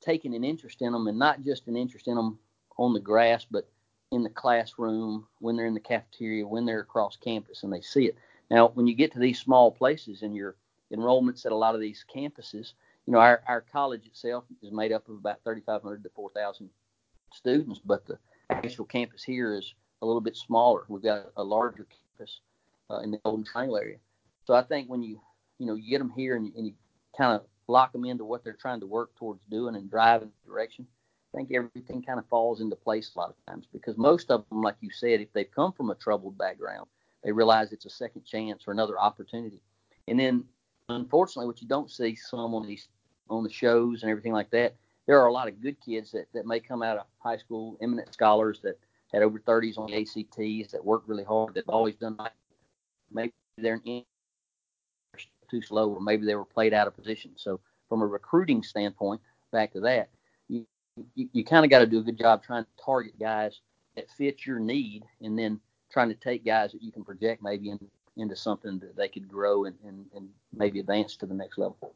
taking 0.00 0.34
an 0.34 0.42
interest 0.42 0.82
in 0.82 0.92
them 0.92 1.06
and 1.06 1.18
not 1.18 1.42
just 1.42 1.66
an 1.68 1.76
interest 1.76 2.08
in 2.08 2.16
them 2.16 2.38
on 2.76 2.94
the 2.94 3.00
grass, 3.00 3.46
but 3.48 3.68
in 4.10 4.22
the 4.22 4.30
classroom, 4.30 5.26
when 5.38 5.56
they're 5.56 5.66
in 5.66 5.74
the 5.74 5.80
cafeteria, 5.80 6.46
when 6.46 6.66
they're 6.66 6.80
across 6.80 7.16
campus 7.16 7.62
and 7.62 7.72
they 7.72 7.80
see 7.80 8.06
it. 8.06 8.16
Now, 8.50 8.68
when 8.74 8.86
you 8.86 8.94
get 8.94 9.12
to 9.12 9.18
these 9.18 9.40
small 9.40 9.70
places 9.70 10.22
and 10.22 10.34
your 10.34 10.56
enrollments 10.92 11.46
at 11.46 11.52
a 11.52 11.56
lot 11.56 11.74
of 11.74 11.80
these 11.80 12.04
campuses, 12.12 12.72
you 13.06 13.12
know, 13.12 13.18
our, 13.18 13.42
our 13.46 13.60
college 13.60 14.06
itself 14.06 14.44
is 14.62 14.72
made 14.72 14.92
up 14.92 15.08
of 15.08 15.16
about 15.16 15.42
3,500 15.44 16.02
to 16.02 16.10
4,000 16.14 16.70
students, 17.32 17.80
but 17.84 18.06
the 18.06 18.18
actual 18.50 18.84
campus 18.84 19.22
here 19.22 19.54
is 19.54 19.74
a 20.02 20.06
little 20.06 20.20
bit 20.20 20.36
smaller. 20.36 20.84
We've 20.88 21.02
got 21.02 21.26
a 21.36 21.44
larger 21.44 21.86
campus 22.18 22.40
uh, 22.90 22.98
in 22.98 23.10
the 23.10 23.18
Golden 23.18 23.44
Triangle 23.44 23.76
area. 23.76 23.96
So 24.46 24.54
I 24.54 24.62
think 24.62 24.88
when 24.88 25.02
you, 25.02 25.20
you 25.58 25.66
know, 25.66 25.74
you 25.74 25.90
get 25.90 25.98
them 25.98 26.12
here 26.16 26.36
and, 26.36 26.52
and 26.54 26.66
you 26.66 26.74
kind 27.16 27.32
of 27.32 27.46
lock 27.68 27.92
them 27.92 28.04
into 28.04 28.24
what 28.24 28.44
they're 28.44 28.52
trying 28.52 28.80
to 28.80 28.86
work 28.86 29.14
towards 29.16 29.44
doing 29.50 29.76
and 29.76 29.90
drive 29.90 30.20
the 30.20 30.28
direction, 30.46 30.86
I 31.32 31.38
think 31.38 31.50
everything 31.52 32.02
kind 32.02 32.18
of 32.18 32.26
falls 32.26 32.60
into 32.60 32.76
place 32.76 33.10
a 33.14 33.18
lot 33.18 33.30
of 33.30 33.46
times 33.46 33.66
because 33.72 33.96
most 33.96 34.30
of 34.30 34.48
them, 34.48 34.62
like 34.62 34.76
you 34.80 34.90
said, 34.90 35.20
if 35.20 35.32
they've 35.32 35.50
come 35.50 35.72
from 35.72 35.90
a 35.90 35.94
troubled 35.94 36.38
background, 36.38 36.86
they 37.22 37.32
realize 37.32 37.72
it's 37.72 37.86
a 37.86 37.90
second 37.90 38.24
chance 38.24 38.64
or 38.66 38.72
another 38.72 38.98
opportunity. 38.98 39.60
And 40.06 40.20
then, 40.20 40.44
unfortunately, 40.88 41.46
what 41.46 41.62
you 41.62 41.68
don't 41.68 41.90
see 41.90 42.14
some 42.14 42.54
on 42.54 42.66
these 42.66 42.88
on 43.30 43.42
the 43.42 43.50
shows 43.50 44.02
and 44.02 44.10
everything 44.10 44.32
like 44.32 44.50
that, 44.50 44.74
there 45.06 45.18
are 45.20 45.26
a 45.26 45.32
lot 45.32 45.48
of 45.48 45.60
good 45.62 45.76
kids 45.80 46.12
that, 46.12 46.26
that 46.34 46.46
may 46.46 46.60
come 46.60 46.82
out 46.82 46.98
of 46.98 47.06
high 47.18 47.38
school, 47.38 47.76
eminent 47.80 48.12
scholars 48.12 48.60
that 48.62 48.78
had 49.12 49.22
over 49.22 49.38
30s 49.38 49.78
on 49.78 49.86
the 49.86 49.96
ACTs, 49.96 50.72
that 50.72 50.84
work 50.84 51.04
really 51.06 51.24
hard, 51.24 51.54
that 51.54 51.64
always 51.68 51.94
done 51.94 52.16
right. 52.18 52.32
Maybe 53.12 53.32
they're 53.56 53.80
too 55.50 55.62
slow, 55.62 55.90
or 55.90 56.00
maybe 56.00 56.26
they 56.26 56.34
were 56.34 56.44
played 56.44 56.74
out 56.74 56.86
of 56.86 56.96
position. 56.96 57.32
So, 57.36 57.60
from 57.88 58.02
a 58.02 58.06
recruiting 58.06 58.62
standpoint, 58.62 59.20
back 59.52 59.72
to 59.72 59.80
that, 59.80 60.08
you, 60.48 60.66
you 61.14 61.44
kind 61.44 61.64
of 61.64 61.70
got 61.70 61.80
to 61.80 61.86
do 61.86 61.98
a 61.98 62.02
good 62.02 62.18
job 62.18 62.42
trying 62.42 62.64
to 62.64 62.84
target 62.84 63.18
guys 63.18 63.60
that 63.96 64.10
fit 64.10 64.46
your 64.46 64.58
need 64.58 65.04
and 65.20 65.38
then 65.38 65.60
trying 65.92 66.08
to 66.08 66.14
take 66.14 66.44
guys 66.44 66.72
that 66.72 66.82
you 66.82 66.90
can 66.90 67.04
project 67.04 67.42
maybe 67.42 67.70
in, 67.70 67.78
into 68.16 68.36
something 68.36 68.78
that 68.78 68.96
they 68.96 69.08
could 69.08 69.28
grow 69.28 69.64
and, 69.64 69.76
and, 69.86 70.06
and 70.14 70.28
maybe 70.52 70.80
advance 70.80 71.16
to 71.16 71.26
the 71.26 71.34
next 71.34 71.58
level. 71.58 71.94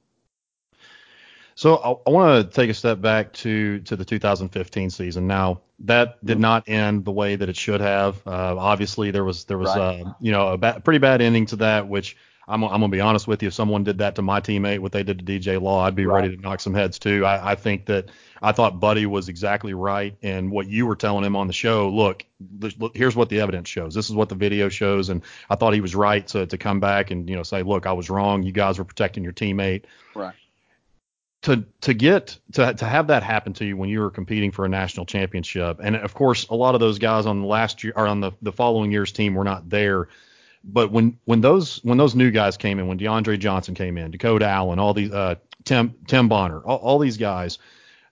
So 1.55 1.77
I, 1.77 2.09
I 2.09 2.13
want 2.13 2.51
to 2.51 2.57
take 2.57 2.71
a 2.71 2.75
step 2.75 3.01
back 3.01 3.33
to 3.35 3.81
to 3.81 3.97
the 3.97 4.05
2015 4.05 4.91
season. 4.91 5.27
Now 5.27 5.63
that 5.81 6.25
did 6.25 6.35
mm-hmm. 6.35 6.43
not 6.43 6.69
end 6.69 7.05
the 7.05 7.11
way 7.11 7.35
that 7.35 7.49
it 7.49 7.57
should 7.57 7.81
have. 7.81 8.25
Uh, 8.25 8.57
obviously, 8.57 9.11
there 9.11 9.25
was 9.25 9.45
there 9.45 9.59
was 9.59 9.69
right. 9.71 10.03
uh, 10.03 10.13
you 10.21 10.31
know 10.31 10.49
a 10.53 10.57
ba- 10.57 10.81
pretty 10.85 10.99
bad 10.99 11.21
ending 11.21 11.47
to 11.47 11.57
that, 11.57 11.89
which 11.89 12.17
I'm, 12.49 12.65
I'm 12.65 12.81
gonna 12.81 12.89
be 12.89 13.01
honest 13.01 13.29
with 13.29 13.43
you. 13.43 13.49
If 13.49 13.55
someone 13.55 13.85
did 13.85 13.99
that 13.99 14.15
to 14.15 14.23
my 14.23 14.41
teammate, 14.41 14.79
what 14.79 14.93
they 14.93 15.03
did 15.03 15.19
to 15.19 15.25
DJ 15.25 15.61
Law, 15.61 15.85
I'd 15.85 15.95
be 15.95 16.07
right. 16.07 16.23
ready 16.23 16.37
to 16.37 16.43
knock 16.43 16.61
some 16.61 16.73
heads 16.73 16.99
too. 16.99 17.25
I, 17.27 17.53
I 17.53 17.55
think 17.55 17.87
that 17.87 18.11
I 18.41 18.53
thought 18.53 18.81
Buddy 18.81 19.05
was 19.05 19.29
exactly 19.29 19.75
right, 19.75 20.17
and 20.23 20.51
what 20.51 20.67
you 20.67 20.87
were 20.87 20.97
telling 20.97 21.25
him 21.25 21.37
on 21.37 21.47
the 21.47 21.53
show. 21.53 21.91
Look, 21.91 22.25
look, 22.61 22.97
here's 22.97 23.15
what 23.15 23.29
the 23.29 23.41
evidence 23.41 23.69
shows. 23.69 23.95
This 23.95 24.09
is 24.09 24.17
what 24.17 24.31
the 24.31 24.35
video 24.35 24.71
shows, 24.71 25.11
and 25.11 25.23
I 25.51 25.57
thought 25.57 25.75
he 25.75 25.83
was 25.83 25.95
right 25.95 26.27
to 26.29 26.47
to 26.47 26.57
come 26.57 26.81
back 26.81 27.11
and 27.11 27.29
you 27.29 27.37
know 27.37 27.43
say, 27.43 27.63
look, 27.63 27.87
I 27.87 27.93
was 27.93 28.09
wrong. 28.09 28.43
You 28.43 28.53
guys 28.53 28.79
were 28.79 28.85
protecting 28.85 29.23
your 29.23 29.35
teammate. 29.35 29.85
Right. 30.15 30.35
To 31.43 31.65
to 31.83 31.93
get 31.93 32.39
to 32.53 32.73
to 32.73 32.85
have 32.87 33.09
that 33.09 33.23
happen 33.23 33.53
to 33.55 33.65
you 33.67 33.77
when 33.77 33.91
you 33.91 34.01
were 34.01 34.11
competing 34.11 34.53
for 34.53 34.65
a 34.65 34.69
national 34.71 35.05
championship, 35.05 35.81
and 35.83 35.97
of 35.97 36.15
course 36.15 36.49
a 36.49 36.55
lot 36.55 36.75
of 36.75 36.81
those 36.81 36.99
guys 36.99 37.27
on 37.27 37.43
the 37.43 37.47
last 37.47 37.85
year 37.85 37.93
or 37.95 38.07
on 38.07 38.21
the 38.21 38.33
the 38.41 38.53
following 38.53 38.91
year's 38.91 39.13
team 39.13 39.35
were 39.35 39.45
not 39.45 39.69
there 39.69 40.09
but 40.69 40.93
when 40.93 41.19
when 41.25 41.41
those 41.41 41.83
when 41.83 41.99
those 41.99 42.15
new 42.15 42.31
guys 42.31 42.57
came 42.57 42.79
in, 42.79 42.87
when 42.87 42.99
DeAndre 42.99 43.39
Johnson 43.39 43.75
came 43.75 43.97
in, 43.97 44.11
Dakota 44.11 44.47
Allen, 44.47 44.79
all 44.79 44.93
these 44.93 45.11
uh, 45.11 45.37
Tim 45.65 45.95
Tim 46.07 46.29
Bonner, 46.29 46.61
all, 46.61 46.77
all 46.77 46.99
these 46.99 47.17
guys, 47.17 47.59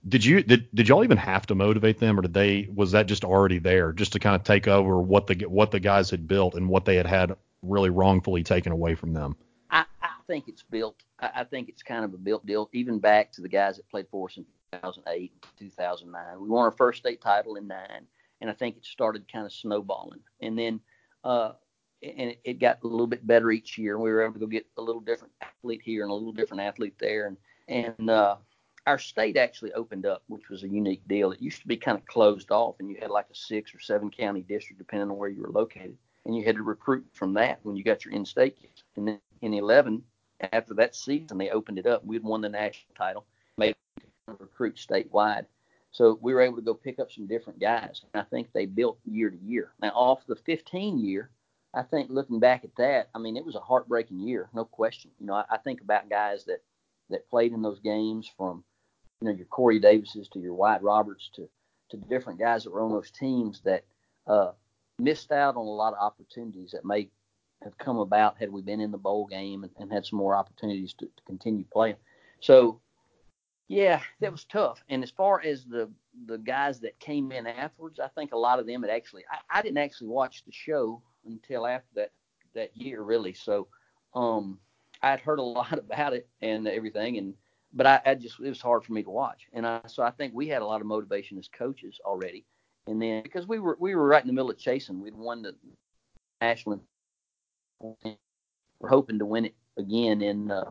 did 0.08 0.24
you 0.24 0.42
did 0.42 0.66
did 0.74 0.88
y'all 0.88 1.04
even 1.04 1.18
have 1.18 1.46
to 1.46 1.54
motivate 1.54 1.98
them, 1.98 2.18
or 2.18 2.22
did 2.22 2.32
they 2.32 2.68
was 2.74 2.92
that 2.92 3.06
just 3.06 3.24
already 3.24 3.58
there, 3.58 3.92
just 3.92 4.12
to 4.12 4.18
kind 4.18 4.34
of 4.34 4.42
take 4.42 4.66
over 4.66 4.98
what 4.98 5.26
the 5.26 5.44
what 5.46 5.70
the 5.70 5.80
guys 5.80 6.10
had 6.10 6.26
built 6.26 6.54
and 6.54 6.68
what 6.68 6.86
they 6.86 6.96
had 6.96 7.06
had 7.06 7.36
really 7.62 7.90
wrongfully 7.90 8.42
taken 8.42 8.72
away 8.72 8.94
from 8.94 9.12
them? 9.12 9.36
I, 9.70 9.84
I 10.00 10.08
think 10.26 10.48
it's 10.48 10.62
built. 10.62 10.96
I, 11.20 11.30
I 11.36 11.44
think 11.44 11.68
it's 11.68 11.82
kind 11.82 12.06
of 12.06 12.14
a 12.14 12.18
built 12.18 12.46
deal, 12.46 12.70
even 12.72 12.98
back 12.98 13.32
to 13.32 13.42
the 13.42 13.48
guys 13.48 13.76
that 13.76 13.88
played 13.90 14.06
for 14.10 14.28
us 14.28 14.38
in 14.38 14.46
2008 14.72 15.32
2009. 15.58 16.40
We 16.40 16.48
won 16.48 16.64
our 16.64 16.72
first 16.72 17.00
state 17.00 17.20
title 17.20 17.56
in 17.56 17.66
nine, 17.66 18.06
and 18.40 18.48
I 18.48 18.54
think 18.54 18.78
it 18.78 18.86
started 18.86 19.30
kind 19.30 19.44
of 19.44 19.52
snowballing, 19.52 20.20
and 20.40 20.58
then. 20.58 20.80
Uh, 21.22 21.52
and 22.16 22.30
it, 22.30 22.40
it, 22.44 22.58
got 22.58 22.78
a 22.82 22.86
little 22.86 23.06
bit 23.06 23.26
better 23.26 23.50
each 23.50 23.78
year. 23.78 23.98
We 23.98 24.10
were 24.10 24.22
able 24.22 24.34
to 24.34 24.40
go 24.40 24.46
get 24.46 24.66
a 24.76 24.82
little 24.82 25.00
different 25.00 25.34
athlete 25.40 25.82
here 25.84 26.02
and 26.02 26.10
a 26.10 26.14
little 26.14 26.32
different 26.32 26.62
athlete 26.62 26.94
there, 26.98 27.26
and 27.26 27.36
and 27.68 28.10
uh, 28.10 28.36
our 28.86 28.98
state 28.98 29.36
actually 29.36 29.72
opened 29.72 30.06
up, 30.06 30.22
which 30.28 30.48
was 30.48 30.62
a 30.62 30.68
unique 30.68 31.06
deal. 31.08 31.32
It 31.32 31.42
used 31.42 31.60
to 31.60 31.68
be 31.68 31.76
kind 31.76 31.98
of 31.98 32.06
closed 32.06 32.50
off, 32.50 32.76
and 32.78 32.88
you 32.88 32.96
had 33.00 33.10
like 33.10 33.26
a 33.30 33.34
six 33.34 33.74
or 33.74 33.80
seven 33.80 34.10
county 34.10 34.42
district 34.42 34.78
depending 34.78 35.10
on 35.10 35.16
where 35.16 35.28
you 35.28 35.42
were 35.42 35.50
located, 35.50 35.96
and 36.24 36.36
you 36.36 36.44
had 36.44 36.56
to 36.56 36.62
recruit 36.62 37.04
from 37.12 37.34
that 37.34 37.58
when 37.62 37.76
you 37.76 37.82
got 37.82 38.04
your 38.04 38.14
in-state 38.14 38.60
kids. 38.60 38.84
And 38.96 39.08
then 39.08 39.20
in 39.42 39.54
11, 39.54 40.02
after 40.52 40.74
that 40.74 40.94
season, 40.94 41.38
they 41.38 41.50
opened 41.50 41.78
it 41.78 41.86
up. 41.86 42.04
We'd 42.04 42.22
won 42.22 42.40
the 42.40 42.48
national 42.48 42.94
title, 42.96 43.26
made 43.56 43.74
recruit 44.26 44.76
statewide. 44.76 45.46
So 45.90 46.18
we 46.20 46.34
were 46.34 46.42
able 46.42 46.56
to 46.56 46.62
go 46.62 46.74
pick 46.74 46.98
up 46.98 47.10
some 47.10 47.26
different 47.26 47.58
guys. 47.58 48.02
And 48.12 48.20
I 48.20 48.24
think 48.28 48.52
they 48.52 48.66
built 48.66 48.98
year 49.04 49.30
to 49.30 49.38
year. 49.38 49.72
Now, 49.80 49.90
off 49.90 50.26
the 50.26 50.36
15 50.36 50.98
year, 50.98 51.30
I 51.76 51.82
think 51.82 52.10
looking 52.10 52.40
back 52.40 52.64
at 52.64 52.74
that, 52.78 53.10
I 53.14 53.18
mean, 53.18 53.36
it 53.36 53.44
was 53.44 53.54
a 53.54 53.60
heartbreaking 53.60 54.20
year, 54.20 54.48
no 54.54 54.64
question. 54.64 55.10
You 55.20 55.26
know, 55.26 55.34
I, 55.34 55.44
I 55.50 55.58
think 55.58 55.82
about 55.82 56.08
guys 56.08 56.46
that 56.46 56.62
that 57.10 57.28
played 57.28 57.52
in 57.52 57.62
those 57.62 57.80
games, 57.80 58.28
from 58.36 58.64
you 59.20 59.28
know 59.28 59.34
your 59.34 59.46
Corey 59.46 59.78
Davises 59.78 60.28
to 60.30 60.40
your 60.40 60.54
White 60.54 60.82
Roberts 60.82 61.30
to 61.34 61.48
to 61.90 61.98
different 62.08 62.40
guys 62.40 62.64
that 62.64 62.72
were 62.72 62.80
on 62.80 62.90
those 62.90 63.10
teams 63.10 63.60
that 63.64 63.84
uh, 64.26 64.52
missed 64.98 65.30
out 65.30 65.56
on 65.56 65.66
a 65.66 65.70
lot 65.70 65.92
of 65.92 66.00
opportunities 66.00 66.72
that 66.72 66.84
may 66.84 67.10
have 67.62 67.76
come 67.78 67.98
about 67.98 68.38
had 68.38 68.50
we 68.50 68.62
been 68.62 68.80
in 68.80 68.90
the 68.90 68.98
bowl 68.98 69.26
game 69.26 69.62
and, 69.62 69.72
and 69.78 69.92
had 69.92 70.04
some 70.04 70.18
more 70.18 70.34
opportunities 70.34 70.94
to, 70.94 71.06
to 71.06 71.22
continue 71.26 71.64
playing. 71.72 71.96
So 72.40 72.80
yeah, 73.68 74.00
that 74.20 74.32
was 74.32 74.44
tough. 74.44 74.82
And 74.88 75.02
as 75.02 75.10
far 75.10 75.42
as 75.42 75.64
the 75.64 75.90
the 76.26 76.38
guys 76.38 76.80
that 76.80 76.98
came 76.98 77.32
in 77.32 77.46
afterwards, 77.46 78.00
I 78.00 78.08
think 78.08 78.32
a 78.32 78.38
lot 78.38 78.58
of 78.58 78.66
them 78.66 78.82
had 78.82 78.90
actually 78.90 79.24
I, 79.30 79.58
I 79.58 79.62
didn't 79.62 79.78
actually 79.78 80.08
watch 80.08 80.42
the 80.44 80.52
show 80.52 81.02
until 81.26 81.66
after 81.66 81.88
that 81.94 82.12
that 82.54 82.76
year 82.76 83.02
really. 83.02 83.34
So 83.34 83.68
um 84.14 84.58
I'd 85.02 85.20
heard 85.20 85.38
a 85.38 85.42
lot 85.58 85.78
about 85.78 86.12
it 86.12 86.28
and 86.40 86.66
everything 86.66 87.18
and 87.18 87.34
but 87.72 87.86
I, 87.86 88.00
I 88.06 88.14
just 88.14 88.40
it 88.40 88.48
was 88.48 88.60
hard 88.60 88.84
for 88.84 88.92
me 88.92 89.02
to 89.02 89.10
watch. 89.10 89.46
And 89.52 89.66
I 89.66 89.80
so 89.86 90.02
I 90.02 90.10
think 90.10 90.34
we 90.34 90.48
had 90.48 90.62
a 90.62 90.66
lot 90.66 90.80
of 90.80 90.86
motivation 90.86 91.38
as 91.38 91.48
coaches 91.48 92.00
already. 92.04 92.44
And 92.86 93.02
then 93.02 93.22
because 93.22 93.46
we 93.46 93.58
were 93.58 93.76
we 93.80 93.94
were 93.94 94.06
right 94.06 94.22
in 94.22 94.28
the 94.28 94.32
middle 94.32 94.50
of 94.50 94.58
chasing, 94.58 95.00
we'd 95.00 95.16
won 95.16 95.42
the 95.42 95.54
national 96.40 96.80
we're 97.80 98.88
hoping 98.88 99.18
to 99.18 99.26
win 99.26 99.46
it 99.46 99.54
again 99.76 100.22
in 100.22 100.50
uh, 100.50 100.70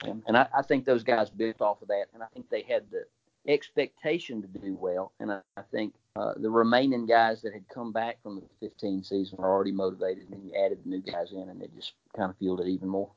and 0.00 0.36
I, 0.36 0.48
I, 0.56 0.62
think 0.62 0.84
those 0.84 1.02
guys 1.02 1.30
built 1.30 1.60
off 1.60 1.82
of 1.82 1.88
that, 1.88 2.06
and 2.14 2.22
I 2.22 2.26
think 2.32 2.48
they 2.48 2.62
had 2.62 2.84
the 2.90 3.04
expectation 3.46 4.42
to 4.42 4.48
do 4.48 4.76
well. 4.80 5.12
And 5.20 5.32
I, 5.32 5.40
I 5.56 5.62
think 5.70 5.94
uh, 6.16 6.32
the 6.36 6.50
remaining 6.50 7.06
guys 7.06 7.42
that 7.42 7.52
had 7.52 7.68
come 7.68 7.92
back 7.92 8.22
from 8.22 8.36
the 8.36 8.68
15 8.68 9.04
season 9.04 9.38
are 9.38 9.50
already 9.50 9.72
motivated, 9.72 10.24
and 10.24 10.32
then 10.32 10.42
you 10.44 10.64
added 10.64 10.78
the 10.84 10.90
new 10.90 11.00
guys 11.00 11.32
in, 11.32 11.48
and 11.48 11.62
it 11.62 11.70
just 11.76 11.92
kind 12.16 12.30
of 12.30 12.36
fueled 12.38 12.60
it 12.60 12.68
even 12.68 12.88
more. 12.88 13.10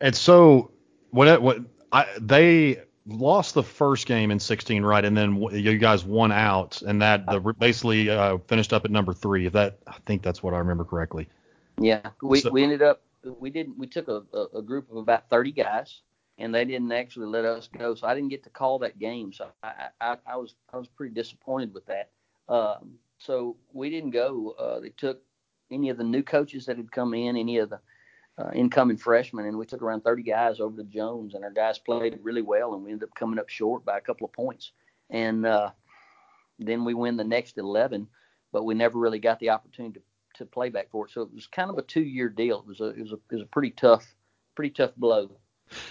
And 0.00 0.14
so, 0.14 0.70
what 1.10 1.40
what 1.42 1.58
I, 1.92 2.06
they 2.20 2.82
lost 3.06 3.54
the 3.54 3.62
first 3.62 4.06
game 4.06 4.30
in 4.30 4.38
16, 4.38 4.82
right? 4.82 5.04
And 5.04 5.16
then 5.16 5.36
you 5.52 5.78
guys 5.78 6.04
won 6.04 6.32
out, 6.32 6.82
and 6.82 7.02
that 7.02 7.26
the, 7.26 7.40
basically 7.40 8.10
uh, 8.10 8.38
finished 8.46 8.72
up 8.72 8.84
at 8.84 8.90
number 8.90 9.12
three. 9.12 9.46
If 9.46 9.52
that, 9.54 9.78
I 9.86 9.96
think 10.06 10.22
that's 10.22 10.42
what 10.42 10.54
I 10.54 10.58
remember 10.58 10.84
correctly. 10.84 11.28
Yeah, 11.78 12.10
we 12.22 12.40
so, 12.40 12.50
we 12.50 12.62
ended 12.62 12.82
up 12.82 13.02
we 13.38 13.50
didn't 13.50 13.78
we 13.78 13.86
took 13.86 14.08
a, 14.08 14.22
a, 14.54 14.62
group 14.62 14.90
of 14.90 14.96
about 14.96 15.28
30 15.28 15.52
guys 15.52 16.00
and 16.40 16.54
they 16.54 16.64
didn't 16.64 16.92
actually 16.92 17.26
let 17.26 17.44
us 17.44 17.68
go 17.68 17.94
so 17.94 18.06
i 18.06 18.14
didn't 18.14 18.30
get 18.30 18.42
to 18.42 18.50
call 18.50 18.78
that 18.78 18.98
game 18.98 19.32
so 19.32 19.48
i 19.62 19.88
i, 20.00 20.16
I 20.26 20.36
was 20.36 20.54
i 20.72 20.76
was 20.76 20.88
pretty 20.88 21.14
disappointed 21.14 21.72
with 21.72 21.86
that 21.86 22.10
um, 22.48 22.94
so 23.18 23.56
we 23.72 23.90
didn't 23.90 24.10
go 24.10 24.54
uh, 24.58 24.80
they 24.80 24.90
took 24.90 25.22
any 25.70 25.88
of 25.90 25.98
the 25.98 26.04
new 26.04 26.22
coaches 26.22 26.66
that 26.66 26.76
had 26.76 26.90
come 26.90 27.14
in 27.14 27.36
any 27.36 27.58
of 27.58 27.70
the 27.70 27.80
uh, 28.38 28.50
incoming 28.54 28.96
freshmen 28.96 29.46
and 29.46 29.58
we 29.58 29.66
took 29.66 29.82
around 29.82 30.02
30 30.02 30.22
guys 30.22 30.60
over 30.60 30.76
to 30.76 30.84
jones 30.84 31.34
and 31.34 31.44
our 31.44 31.50
guys 31.50 31.78
played 31.78 32.18
really 32.22 32.42
well 32.42 32.74
and 32.74 32.82
we 32.82 32.90
ended 32.90 33.08
up 33.08 33.14
coming 33.14 33.38
up 33.38 33.48
short 33.48 33.84
by 33.84 33.98
a 33.98 34.00
couple 34.00 34.24
of 34.24 34.32
points 34.32 34.72
and 35.10 35.46
uh, 35.46 35.70
then 36.58 36.84
we 36.84 36.94
win 36.94 37.16
the 37.16 37.24
next 37.24 37.58
11 37.58 38.06
but 38.52 38.64
we 38.64 38.74
never 38.74 38.98
really 38.98 39.18
got 39.18 39.38
the 39.38 39.50
opportunity 39.50 40.00
to 40.00 40.04
to 40.34 40.46
playback 40.46 40.90
for 40.90 41.06
it. 41.06 41.12
So 41.12 41.22
it 41.22 41.34
was 41.34 41.46
kind 41.46 41.70
of 41.70 41.78
a 41.78 41.82
two 41.82 42.02
year 42.02 42.28
deal. 42.28 42.60
It 42.60 42.66
was 42.66 42.80
a 42.80 42.88
it 42.88 43.00
was 43.00 43.12
a 43.12 43.18
it 43.30 43.34
was 43.36 43.42
a 43.42 43.46
pretty 43.46 43.70
tough 43.70 44.14
pretty 44.54 44.70
tough 44.70 44.94
blow. 44.96 45.30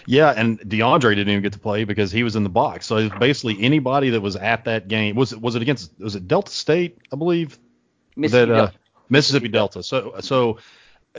Yeah, 0.06 0.32
and 0.36 0.60
DeAndre 0.60 1.14
didn't 1.14 1.28
even 1.28 1.42
get 1.42 1.52
to 1.54 1.58
play 1.58 1.84
because 1.84 2.12
he 2.12 2.22
was 2.22 2.36
in 2.36 2.42
the 2.42 2.50
box. 2.50 2.86
So 2.86 3.08
basically 3.08 3.62
anybody 3.62 4.10
that 4.10 4.20
was 4.20 4.36
at 4.36 4.64
that 4.64 4.88
game 4.88 5.16
was 5.16 5.32
it 5.32 5.40
was 5.40 5.54
it 5.54 5.62
against 5.62 5.98
was 5.98 6.16
it 6.16 6.28
Delta 6.28 6.50
State 6.50 6.98
I 7.12 7.16
believe 7.16 7.58
Mississippi, 8.16 8.50
that, 8.50 8.54
uh, 8.54 8.56
Delta. 8.66 8.78
Mississippi 9.08 9.48
Delta. 9.48 9.82
So 9.82 10.14
so 10.20 10.58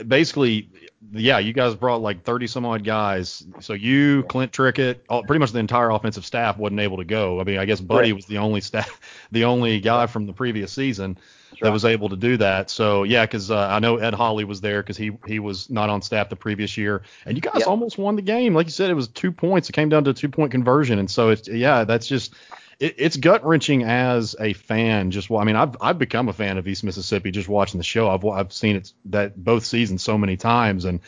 basically 0.06 0.70
yeah 1.10 1.38
you 1.38 1.52
guys 1.52 1.74
brought 1.74 2.00
like 2.00 2.22
30 2.22 2.46
some 2.46 2.64
odd 2.64 2.84
guys. 2.84 3.44
So 3.60 3.72
you 3.72 4.22
Clint 4.24 4.52
Trickett 4.52 5.00
all, 5.08 5.22
pretty 5.24 5.40
much 5.40 5.52
the 5.52 5.58
entire 5.58 5.90
offensive 5.90 6.24
staff 6.24 6.56
wasn't 6.58 6.80
able 6.80 6.98
to 6.98 7.04
go. 7.04 7.40
I 7.40 7.44
mean 7.44 7.58
I 7.58 7.64
guess 7.64 7.80
Buddy 7.80 8.12
right. 8.12 8.16
was 8.16 8.26
the 8.26 8.38
only 8.38 8.60
staff 8.60 9.00
the 9.32 9.44
only 9.44 9.80
guy 9.80 10.06
from 10.06 10.26
the 10.26 10.32
previous 10.32 10.72
season 10.72 11.18
right. 11.52 11.62
that 11.62 11.72
was 11.72 11.84
able 11.84 12.08
to 12.08 12.16
do 12.16 12.36
that. 12.38 12.70
So 12.70 13.02
yeah, 13.02 13.24
because 13.24 13.50
uh, 13.50 13.58
I 13.58 13.78
know 13.78 13.96
Ed 13.96 14.14
Holly 14.14 14.44
was 14.44 14.60
there 14.60 14.82
because 14.82 14.96
he 14.96 15.12
he 15.26 15.38
was 15.38 15.70
not 15.70 15.90
on 15.90 16.02
staff 16.02 16.28
the 16.28 16.36
previous 16.36 16.76
year, 16.76 17.02
and 17.26 17.36
you 17.36 17.40
guys 17.40 17.60
yep. 17.60 17.68
almost 17.68 17.98
won 17.98 18.16
the 18.16 18.22
game. 18.22 18.54
Like 18.54 18.66
you 18.66 18.72
said, 18.72 18.90
it 18.90 18.94
was 18.94 19.08
two 19.08 19.32
points. 19.32 19.68
It 19.68 19.72
came 19.72 19.88
down 19.88 20.04
to 20.04 20.10
a 20.10 20.14
two 20.14 20.28
point 20.28 20.52
conversion, 20.52 20.98
and 20.98 21.10
so 21.10 21.30
it's 21.30 21.48
yeah, 21.48 21.84
that's 21.84 22.06
just 22.06 22.34
it, 22.78 22.96
it's 22.98 23.16
gut 23.16 23.44
wrenching 23.44 23.84
as 23.84 24.34
a 24.40 24.52
fan. 24.52 25.10
Just 25.10 25.30
well, 25.30 25.40
I 25.40 25.44
mean, 25.44 25.56
I've 25.56 25.76
I've 25.80 25.98
become 25.98 26.28
a 26.28 26.32
fan 26.32 26.58
of 26.58 26.66
East 26.66 26.84
Mississippi 26.84 27.30
just 27.30 27.48
watching 27.48 27.78
the 27.78 27.84
show. 27.84 28.08
I've 28.08 28.24
I've 28.24 28.52
seen 28.52 28.76
it 28.76 28.92
that 29.06 29.42
both 29.42 29.64
seasons 29.64 30.02
so 30.02 30.18
many 30.18 30.36
times, 30.36 30.84
and 30.84 31.00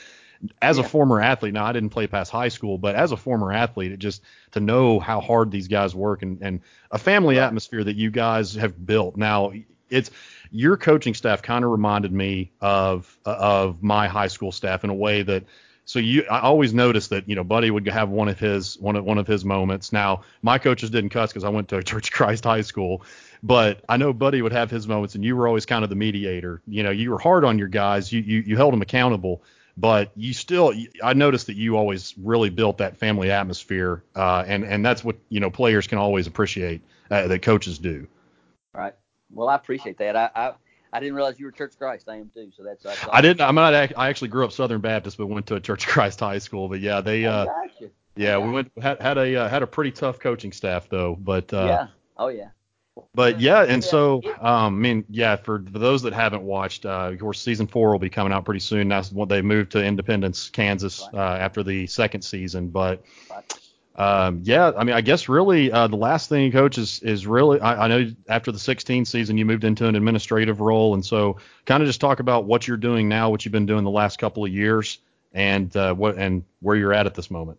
as 0.61 0.79
yeah. 0.79 0.85
a 0.85 0.89
former 0.89 1.21
athlete, 1.21 1.55
now 1.55 1.65
I 1.65 1.73
didn't 1.73 1.91
play 1.91 2.07
past 2.07 2.31
high 2.31 2.49
school, 2.49 2.79
but 2.79 2.95
as 2.95 3.13
a 3.13 3.17
former 3.17 3.53
athlete, 3.53 3.93
it 3.93 3.99
just 3.99 4.23
to 4.53 4.61
know 4.61 5.01
how 5.01 5.21
hard 5.21 5.51
these 5.51 5.69
guys 5.69 5.95
work 5.95 6.23
and, 6.23 6.43
and 6.43 6.61
a 6.91 6.99
family 6.99 7.37
right. 7.37 7.45
atmosphere 7.45 7.85
that 7.85 7.97
you 7.97 8.11
guys 8.11 8.55
have 8.55 8.85
built. 8.85 9.17
Now 9.17 9.53
it's 9.91 10.11
your 10.55 10.77
coaching 10.77 11.15
staff 11.15 11.43
kind 11.43 11.65
of 11.65 11.71
reminded 11.73 12.13
me 12.13 12.53
of 12.61 13.19
of 13.25 13.83
my 13.83 14.07
high 14.07 14.29
school 14.29 14.53
staff 14.53 14.85
in 14.85 14.91
a 14.91 14.95
way 14.95 15.21
that 15.23 15.43
so 15.85 15.99
you 15.99 16.25
I 16.31 16.41
always 16.43 16.73
noticed 16.73 17.11
that 17.11 17.29
you 17.29 17.35
know 17.35 17.43
Buddy 17.43 17.73
would 17.73 17.89
have 17.89 18.09
one 18.09 18.29
of 18.29 18.39
his 18.39 18.79
one 18.79 18.95
of 18.95 19.05
one 19.05 19.19
of 19.19 19.27
his 19.27 19.45
moments. 19.45 19.93
Now 19.93 20.23
my 20.43 20.59
coaches 20.59 20.91
didn't 20.91 21.11
cuss 21.11 21.33
because 21.33 21.43
I 21.43 21.49
went 21.49 21.69
to 21.71 21.83
Church 21.83 22.09
of 22.09 22.15
Christ 22.15 22.45
High 22.45 22.61
School, 22.61 23.03
but 23.43 23.85
I 23.89 23.97
know 23.97 24.13
Buddy 24.13 24.43
would 24.43 24.53
have 24.53 24.71
his 24.71 24.87
moments, 24.87 25.17
and 25.17 25.25
you 25.25 25.35
were 25.35 25.49
always 25.49 25.67
kind 25.67 25.83
of 25.83 25.91
the 25.91 25.97
mediator. 25.97 26.63
You 26.69 26.85
know, 26.85 26.91
you 26.91 27.11
were 27.11 27.19
hard 27.19 27.45
on 27.45 27.59
your 27.59 27.69
guys, 27.69 28.13
you 28.13 28.21
you, 28.21 28.45
you 28.47 28.57
held 28.57 28.73
them 28.73 28.81
accountable, 28.81 29.43
but 29.77 30.13
you 30.15 30.33
still 30.33 30.73
I 31.03 31.15
noticed 31.15 31.49
that 31.49 31.57
you 31.57 31.77
always 31.77 32.15
really 32.17 32.51
built 32.51 32.79
that 32.79 32.97
family 32.97 33.33
atmosphere, 33.33 34.05
uh, 34.15 34.45
and 34.47 34.63
and 34.63 34.87
that's 34.87 35.03
what 35.03 35.17
you 35.31 35.41
know 35.41 35.51
players 35.51 35.89
can 35.89 35.99
always 35.99 36.29
appreciate 36.29 36.81
uh, 37.11 37.27
that 37.27 37.43
coaches 37.43 37.81
do. 37.81 38.07
Right. 38.73 38.95
Well, 39.35 39.49
I 39.49 39.57
appreciate 39.57 39.99
that. 39.99 40.17
I, 40.17 40.31
I 40.35 40.53
I 40.95 41.01
didn't 41.01 41.17
realize 41.17 41.41
you 41.41 41.47
were 41.47 41.53
Church 41.53 41.73
of 41.73 41.79
Christ. 41.79 42.09
I 42.09 42.17
am 42.17 42.31
too. 42.33 42.53
So 42.57 42.63
that's. 42.63 42.85
that's 42.85 43.05
I 43.13 43.21
didn't. 43.21 43.41
I'm 43.41 43.57
not. 43.57 43.75
I 43.75 44.09
actually 44.09 44.29
grew 44.29 44.45
up 44.45 44.53
Southern 44.53 44.81
Baptist, 44.81 45.19
but 45.19 45.27
went 45.27 45.47
to 45.49 45.57
a 45.57 45.61
Church 45.61 45.85
of 45.87 45.91
Christ 45.91 46.21
high 46.21 46.39
school. 46.39 46.69
But 46.69 46.81
yeah, 46.81 47.01
they. 47.01 47.27
Uh, 47.27 47.47
yeah, 48.17 48.39
we 48.39 48.53
went 48.53 48.71
had, 48.81 49.03
had 49.03 49.19
a 49.19 49.37
uh, 49.37 49.49
had 49.49 49.63
a 49.63 49.67
pretty 49.67 49.91
tough 49.91 50.21
coaching 50.21 50.53
staff 50.53 50.89
though. 50.89 51.17
But. 51.21 51.53
Uh, 51.53 51.65
yeah. 51.67 51.87
Oh 52.17 52.29
yeah. 52.29 52.49
But 53.13 53.41
yeah, 53.41 53.63
and 53.63 53.83
yeah. 53.83 53.91
so 53.91 54.23
um, 54.41 54.47
I 54.47 54.71
mean, 54.71 55.05
yeah, 55.11 55.35
for, 55.35 55.65
for 55.65 55.81
those 55.81 56.03
that 56.03 56.13
haven't 56.13 56.43
watched, 56.43 56.87
uh, 56.87 57.11
of 57.13 57.19
course, 57.19 57.41
season 57.41 57.67
four 57.67 57.91
will 57.91 57.99
be 57.99 58.09
coming 58.09 58.33
out 58.33 58.45
pretty 58.45 58.61
soon. 58.61 58.87
That's 58.87 59.11
when 59.11 59.27
they 59.27 59.43
moved 59.43 59.73
to 59.73 59.85
Independence, 59.85 60.49
Kansas, 60.49 61.03
uh, 61.13 61.19
after 61.19 61.65
the 61.65 61.89
second 61.89 62.23
season. 62.23 62.69
But 62.69 63.05
um, 63.97 64.41
yeah, 64.43 64.73
I 64.77 64.83
mean, 64.83 64.97
I 64.97 65.01
guess 65.01 65.29
really 65.29 65.71
uh, 65.71 65.87
the 65.87 65.97
last 65.97 66.29
thing, 66.29 66.51
coach, 66.51 66.79
is 66.79 67.01
is 67.01 67.27
really 67.27 67.61
I, 67.61 67.85
I, 67.85 67.89
know 67.89 68.11
after 68.29 68.51
the 68.51 68.59
16 68.59 69.05
season 69.05 69.39
you 69.39 69.45
moved 69.45 69.63
into 69.63 69.87
an 69.87 69.95
administrative 69.95 70.61
role, 70.61 70.95
and 70.95 71.05
so 71.05 71.37
kind 71.65 71.81
of 71.81 71.87
just 71.87 72.01
talk 72.01 72.19
about 72.19 72.45
what 72.45 72.67
you're 72.67 72.77
doing 72.77 73.09
now, 73.09 73.31
what 73.31 73.45
you've 73.45 73.53
been 73.53 73.67
doing 73.67 73.85
the 73.85 73.91
last 73.91 74.19
couple 74.19 74.45
of 74.45 74.51
years, 74.51 74.99
and 75.33 75.77
uh, 75.77 75.95
what 75.95 76.19
and 76.19 76.45
where 76.61 76.75
you're 76.75 76.93
at 76.93 77.07
at 77.07 77.15
this 77.15 77.31
moment. 77.31 77.59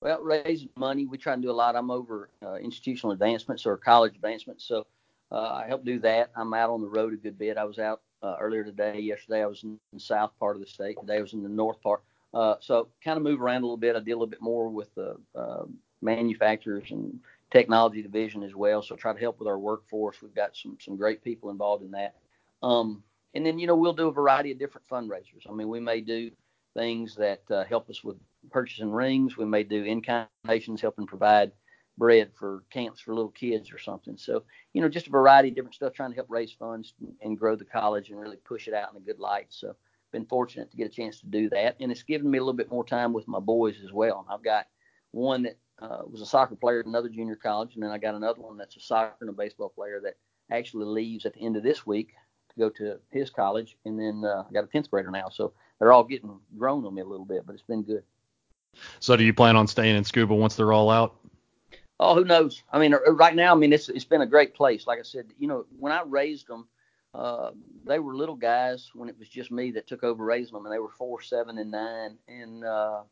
Well, 0.00 0.20
raising 0.22 0.68
money, 0.76 1.06
we 1.06 1.18
try 1.18 1.32
and 1.32 1.42
do 1.42 1.50
a 1.50 1.52
lot. 1.52 1.74
I'm 1.74 1.90
over 1.90 2.28
uh, 2.44 2.54
institutional 2.54 3.12
advancements 3.12 3.66
or 3.66 3.76
college 3.76 4.14
advancements, 4.14 4.64
so 4.64 4.86
uh, 5.32 5.62
I 5.64 5.66
help 5.66 5.84
do 5.84 5.98
that. 6.00 6.30
I'm 6.36 6.54
out 6.54 6.70
on 6.70 6.80
the 6.80 6.88
road 6.88 7.12
a 7.12 7.16
good 7.16 7.38
bit. 7.38 7.56
I 7.56 7.64
was 7.64 7.80
out 7.80 8.02
uh, 8.22 8.36
earlier 8.40 8.62
today. 8.62 9.00
Yesterday 9.00 9.42
I 9.42 9.46
was 9.46 9.64
in 9.64 9.80
the 9.92 9.98
south 9.98 10.30
part 10.38 10.54
of 10.54 10.62
the 10.62 10.68
state. 10.68 10.96
Today 11.00 11.16
I 11.16 11.22
was 11.22 11.32
in 11.32 11.42
the 11.42 11.48
north 11.48 11.80
part. 11.82 12.02
Uh, 12.34 12.54
so 12.60 12.88
kind 13.04 13.16
of 13.16 13.22
move 13.22 13.40
around 13.40 13.62
a 13.62 13.66
little 13.66 13.76
bit. 13.76 13.96
I 13.96 14.00
deal 14.00 14.16
a 14.16 14.20
little 14.20 14.26
bit 14.26 14.42
more 14.42 14.68
with 14.68 14.94
the 14.94 15.16
uh, 15.34 15.64
manufacturers 16.00 16.90
and 16.90 17.20
technology 17.50 18.02
division 18.02 18.42
as 18.42 18.54
well. 18.54 18.82
So 18.82 18.96
try 18.96 19.12
to 19.12 19.20
help 19.20 19.38
with 19.38 19.48
our 19.48 19.58
workforce. 19.58 20.22
We've 20.22 20.34
got 20.34 20.56
some 20.56 20.78
some 20.80 20.96
great 20.96 21.22
people 21.22 21.50
involved 21.50 21.84
in 21.84 21.90
that. 21.92 22.16
Um, 22.62 23.02
and 23.34 23.44
then 23.44 23.58
you 23.58 23.66
know 23.66 23.76
we'll 23.76 23.92
do 23.92 24.08
a 24.08 24.12
variety 24.12 24.52
of 24.52 24.58
different 24.58 24.88
fundraisers. 24.88 25.48
I 25.48 25.52
mean 25.52 25.68
we 25.68 25.80
may 25.80 26.00
do 26.00 26.30
things 26.74 27.14
that 27.16 27.42
uh, 27.50 27.64
help 27.64 27.90
us 27.90 28.02
with 28.02 28.16
purchasing 28.50 28.90
rings. 28.90 29.36
We 29.36 29.44
may 29.44 29.62
do 29.62 29.84
in-kind 29.84 30.26
donations 30.44 30.80
helping 30.80 31.06
provide 31.06 31.52
bread 31.98 32.30
for 32.34 32.64
camps 32.70 33.00
for 33.00 33.14
little 33.14 33.30
kids 33.30 33.70
or 33.70 33.78
something. 33.78 34.16
So, 34.16 34.44
you 34.72 34.80
know, 34.80 34.88
just 34.88 35.08
a 35.08 35.10
variety 35.10 35.50
of 35.50 35.54
different 35.54 35.74
stuff 35.74 35.92
trying 35.92 36.10
to 36.10 36.16
help 36.16 36.30
raise 36.30 36.52
funds 36.52 36.94
and 37.20 37.38
grow 37.38 37.56
the 37.56 37.64
college 37.64 38.10
and 38.10 38.18
really 38.18 38.38
push 38.38 38.66
it 38.68 38.74
out 38.74 38.90
in 38.90 38.96
a 38.96 39.04
good 39.04 39.18
light. 39.18 39.46
So, 39.50 39.76
been 40.12 40.26
fortunate 40.26 40.70
to 40.70 40.76
get 40.76 40.86
a 40.86 40.90
chance 40.90 41.20
to 41.20 41.26
do 41.26 41.48
that, 41.50 41.76
and 41.80 41.90
it's 41.90 42.02
given 42.02 42.30
me 42.30 42.38
a 42.38 42.40
little 42.40 42.52
bit 42.52 42.70
more 42.70 42.84
time 42.84 43.12
with 43.12 43.26
my 43.26 43.40
boys 43.40 43.76
as 43.84 43.92
well. 43.92 44.26
I've 44.30 44.44
got 44.44 44.66
one 45.10 45.42
that 45.42 45.58
uh, 45.80 46.02
was 46.06 46.20
a 46.20 46.26
soccer 46.26 46.54
player 46.54 46.80
at 46.80 46.86
another 46.86 47.08
junior 47.08 47.36
college, 47.36 47.74
and 47.74 47.82
then 47.82 47.90
I 47.90 47.98
got 47.98 48.14
another 48.14 48.40
one 48.40 48.56
that's 48.56 48.76
a 48.76 48.80
soccer 48.80 49.16
and 49.20 49.30
a 49.30 49.32
baseball 49.32 49.70
player 49.70 50.00
that 50.04 50.14
actually 50.50 50.86
leaves 50.86 51.26
at 51.26 51.34
the 51.34 51.44
end 51.44 51.56
of 51.56 51.62
this 51.62 51.86
week 51.86 52.14
to 52.50 52.58
go 52.58 52.68
to 52.70 52.98
his 53.10 53.30
college, 53.30 53.76
and 53.84 53.98
then 53.98 54.22
uh, 54.24 54.44
I 54.48 54.52
got 54.52 54.64
a 54.64 54.66
10th 54.68 54.90
grader 54.90 55.10
now, 55.10 55.28
so 55.28 55.52
they're 55.78 55.92
all 55.92 56.04
getting 56.04 56.38
grown 56.56 56.84
on 56.84 56.94
me 56.94 57.02
a 57.02 57.06
little 57.06 57.24
bit, 57.24 57.46
but 57.46 57.54
it's 57.54 57.62
been 57.62 57.82
good. 57.82 58.04
So, 59.00 59.16
do 59.16 59.24
you 59.24 59.34
plan 59.34 59.56
on 59.56 59.66
staying 59.66 59.96
in 59.96 60.04
Scooba 60.04 60.36
once 60.36 60.56
they're 60.56 60.72
all 60.72 60.90
out? 60.90 61.16
Oh, 62.00 62.14
who 62.14 62.24
knows? 62.24 62.62
I 62.72 62.78
mean, 62.78 62.94
right 63.06 63.34
now, 63.34 63.52
I 63.52 63.54
mean, 63.54 63.72
it's 63.72 63.88
it's 63.88 64.04
been 64.04 64.22
a 64.22 64.26
great 64.26 64.54
place. 64.54 64.86
Like 64.86 64.98
I 64.98 65.02
said, 65.02 65.26
you 65.38 65.46
know, 65.46 65.66
when 65.78 65.92
I 65.92 66.02
raised 66.02 66.48
them 66.48 66.66
uh, 67.14 67.50
they 67.84 67.98
were 67.98 68.16
little 68.16 68.34
guys 68.34 68.90
when 68.94 69.08
it 69.08 69.18
was 69.18 69.28
just 69.28 69.50
me 69.50 69.70
that 69.72 69.86
took 69.86 70.02
over 70.02 70.24
raising 70.24 70.54
them, 70.54 70.64
and 70.64 70.74
they 70.74 70.78
were 70.78 70.88
four, 70.88 71.20
seven, 71.20 71.58
and 71.58 71.70
nine. 71.70 72.16
And 72.26 72.64
uh, 72.64 73.02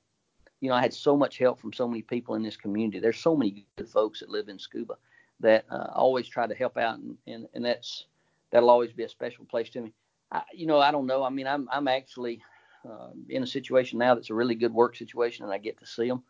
you 0.61 0.69
know, 0.69 0.75
I 0.75 0.81
had 0.81 0.95
so 0.95 1.17
much 1.17 1.39
help 1.39 1.61
from 1.61 1.73
so 1.73 1.87
many 1.87 2.03
people 2.03 2.35
in 2.35 2.43
this 2.43 2.57
community. 2.57 2.99
There's 2.99 3.19
so 3.19 3.37
many 3.37 3.67
good 3.77 3.89
folks 3.89 4.21
that 4.21 4.31
live 4.31 4.49
in 4.49 4.59
Scooba 4.59 4.97
that 5.41 5.65
uh, 5.71 5.89
always 5.95 6.29
try 6.29 6.47
to 6.47 6.55
help 6.55 6.77
out, 6.77 6.99
and, 6.99 7.17
and 7.27 7.47
and 7.55 7.65
that's 7.65 8.07
that'll 8.51 8.71
always 8.71 8.93
be 8.93 9.05
a 9.05 9.09
special 9.09 9.45
place 9.45 9.71
to 9.71 9.83
me. 9.83 9.93
I, 10.33 10.43
you 10.55 10.67
know, 10.67 10.79
I 10.79 10.91
don't 10.91 11.07
know. 11.07 11.23
I 11.23 11.31
mean, 11.31 11.47
I'm 11.47 11.69
I'm 11.71 11.89
actually 11.89 12.43
uh, 12.89 13.11
in 13.29 13.43
a 13.43 13.47
situation 13.47 13.99
now 13.99 14.15
that's 14.15 14.31
a 14.31 14.35
really 14.35 14.55
good 14.55 14.73
work 14.73 14.97
situation, 14.97 15.45
and 15.45 15.53
I 15.53 15.59
get 15.59 15.79
to 15.81 15.87
see 15.87 16.09
them. 16.09 16.23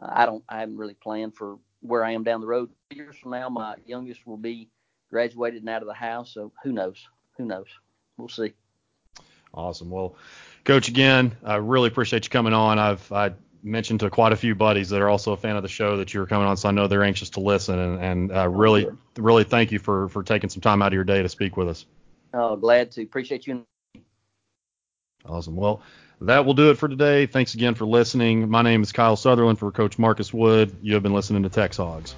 Uh, 0.00 0.10
I 0.12 0.26
don't. 0.26 0.44
I 0.48 0.60
haven't 0.60 0.76
really 0.76 0.94
planned 0.94 1.36
for 1.36 1.58
where 1.80 2.04
I 2.04 2.12
am 2.12 2.24
down 2.24 2.42
the 2.42 2.46
road. 2.46 2.70
Years 2.90 3.16
from 3.16 3.30
now, 3.30 3.48
my 3.48 3.76
youngest 3.86 4.26
will 4.26 4.36
be 4.36 4.68
graduated 5.10 5.60
and 5.60 5.68
out 5.68 5.82
of 5.82 5.88
the 5.88 5.94
house. 5.94 6.34
So 6.34 6.52
who 6.62 6.72
knows? 6.72 7.06
Who 7.38 7.44
knows? 7.44 7.66
We'll 8.16 8.28
see. 8.28 8.52
Awesome. 9.52 9.90
Well, 9.90 10.16
Coach, 10.64 10.88
again, 10.88 11.36
I 11.44 11.56
really 11.56 11.88
appreciate 11.88 12.24
you 12.24 12.30
coming 12.30 12.52
on. 12.52 12.78
I've 12.78 13.12
I 13.12 13.32
mentioned 13.62 14.00
to 14.00 14.10
quite 14.10 14.32
a 14.32 14.36
few 14.36 14.54
buddies 14.54 14.90
that 14.90 15.00
are 15.00 15.08
also 15.08 15.32
a 15.32 15.36
fan 15.36 15.56
of 15.56 15.62
the 15.62 15.68
show 15.68 15.96
that 15.96 16.12
you're 16.12 16.26
coming 16.26 16.46
on, 16.46 16.56
so 16.56 16.68
I 16.68 16.72
know 16.72 16.86
they're 16.86 17.02
anxious 17.02 17.30
to 17.30 17.40
listen. 17.40 17.78
And, 17.78 18.02
and 18.02 18.32
uh, 18.32 18.48
really, 18.48 18.88
really 19.16 19.44
thank 19.44 19.72
you 19.72 19.78
for 19.78 20.08
for 20.08 20.22
taking 20.22 20.50
some 20.50 20.60
time 20.60 20.82
out 20.82 20.88
of 20.88 20.94
your 20.94 21.04
day 21.04 21.22
to 21.22 21.28
speak 21.28 21.56
with 21.56 21.68
us. 21.68 21.86
Oh, 22.32 22.56
glad 22.56 22.90
to. 22.92 23.02
Appreciate 23.02 23.46
you. 23.46 23.64
Awesome. 25.24 25.56
Well, 25.56 25.82
that 26.20 26.44
will 26.44 26.54
do 26.54 26.70
it 26.70 26.78
for 26.78 26.88
today. 26.88 27.26
Thanks 27.26 27.54
again 27.54 27.74
for 27.74 27.86
listening. 27.86 28.48
My 28.48 28.62
name 28.62 28.82
is 28.82 28.92
Kyle 28.92 29.16
Sutherland 29.16 29.58
for 29.58 29.70
Coach 29.70 29.98
Marcus 29.98 30.32
Wood. 30.32 30.76
You 30.82 30.94
have 30.94 31.02
been 31.02 31.14
listening 31.14 31.44
to 31.44 31.48
Tex 31.48 31.76
Hogs. 31.76 32.14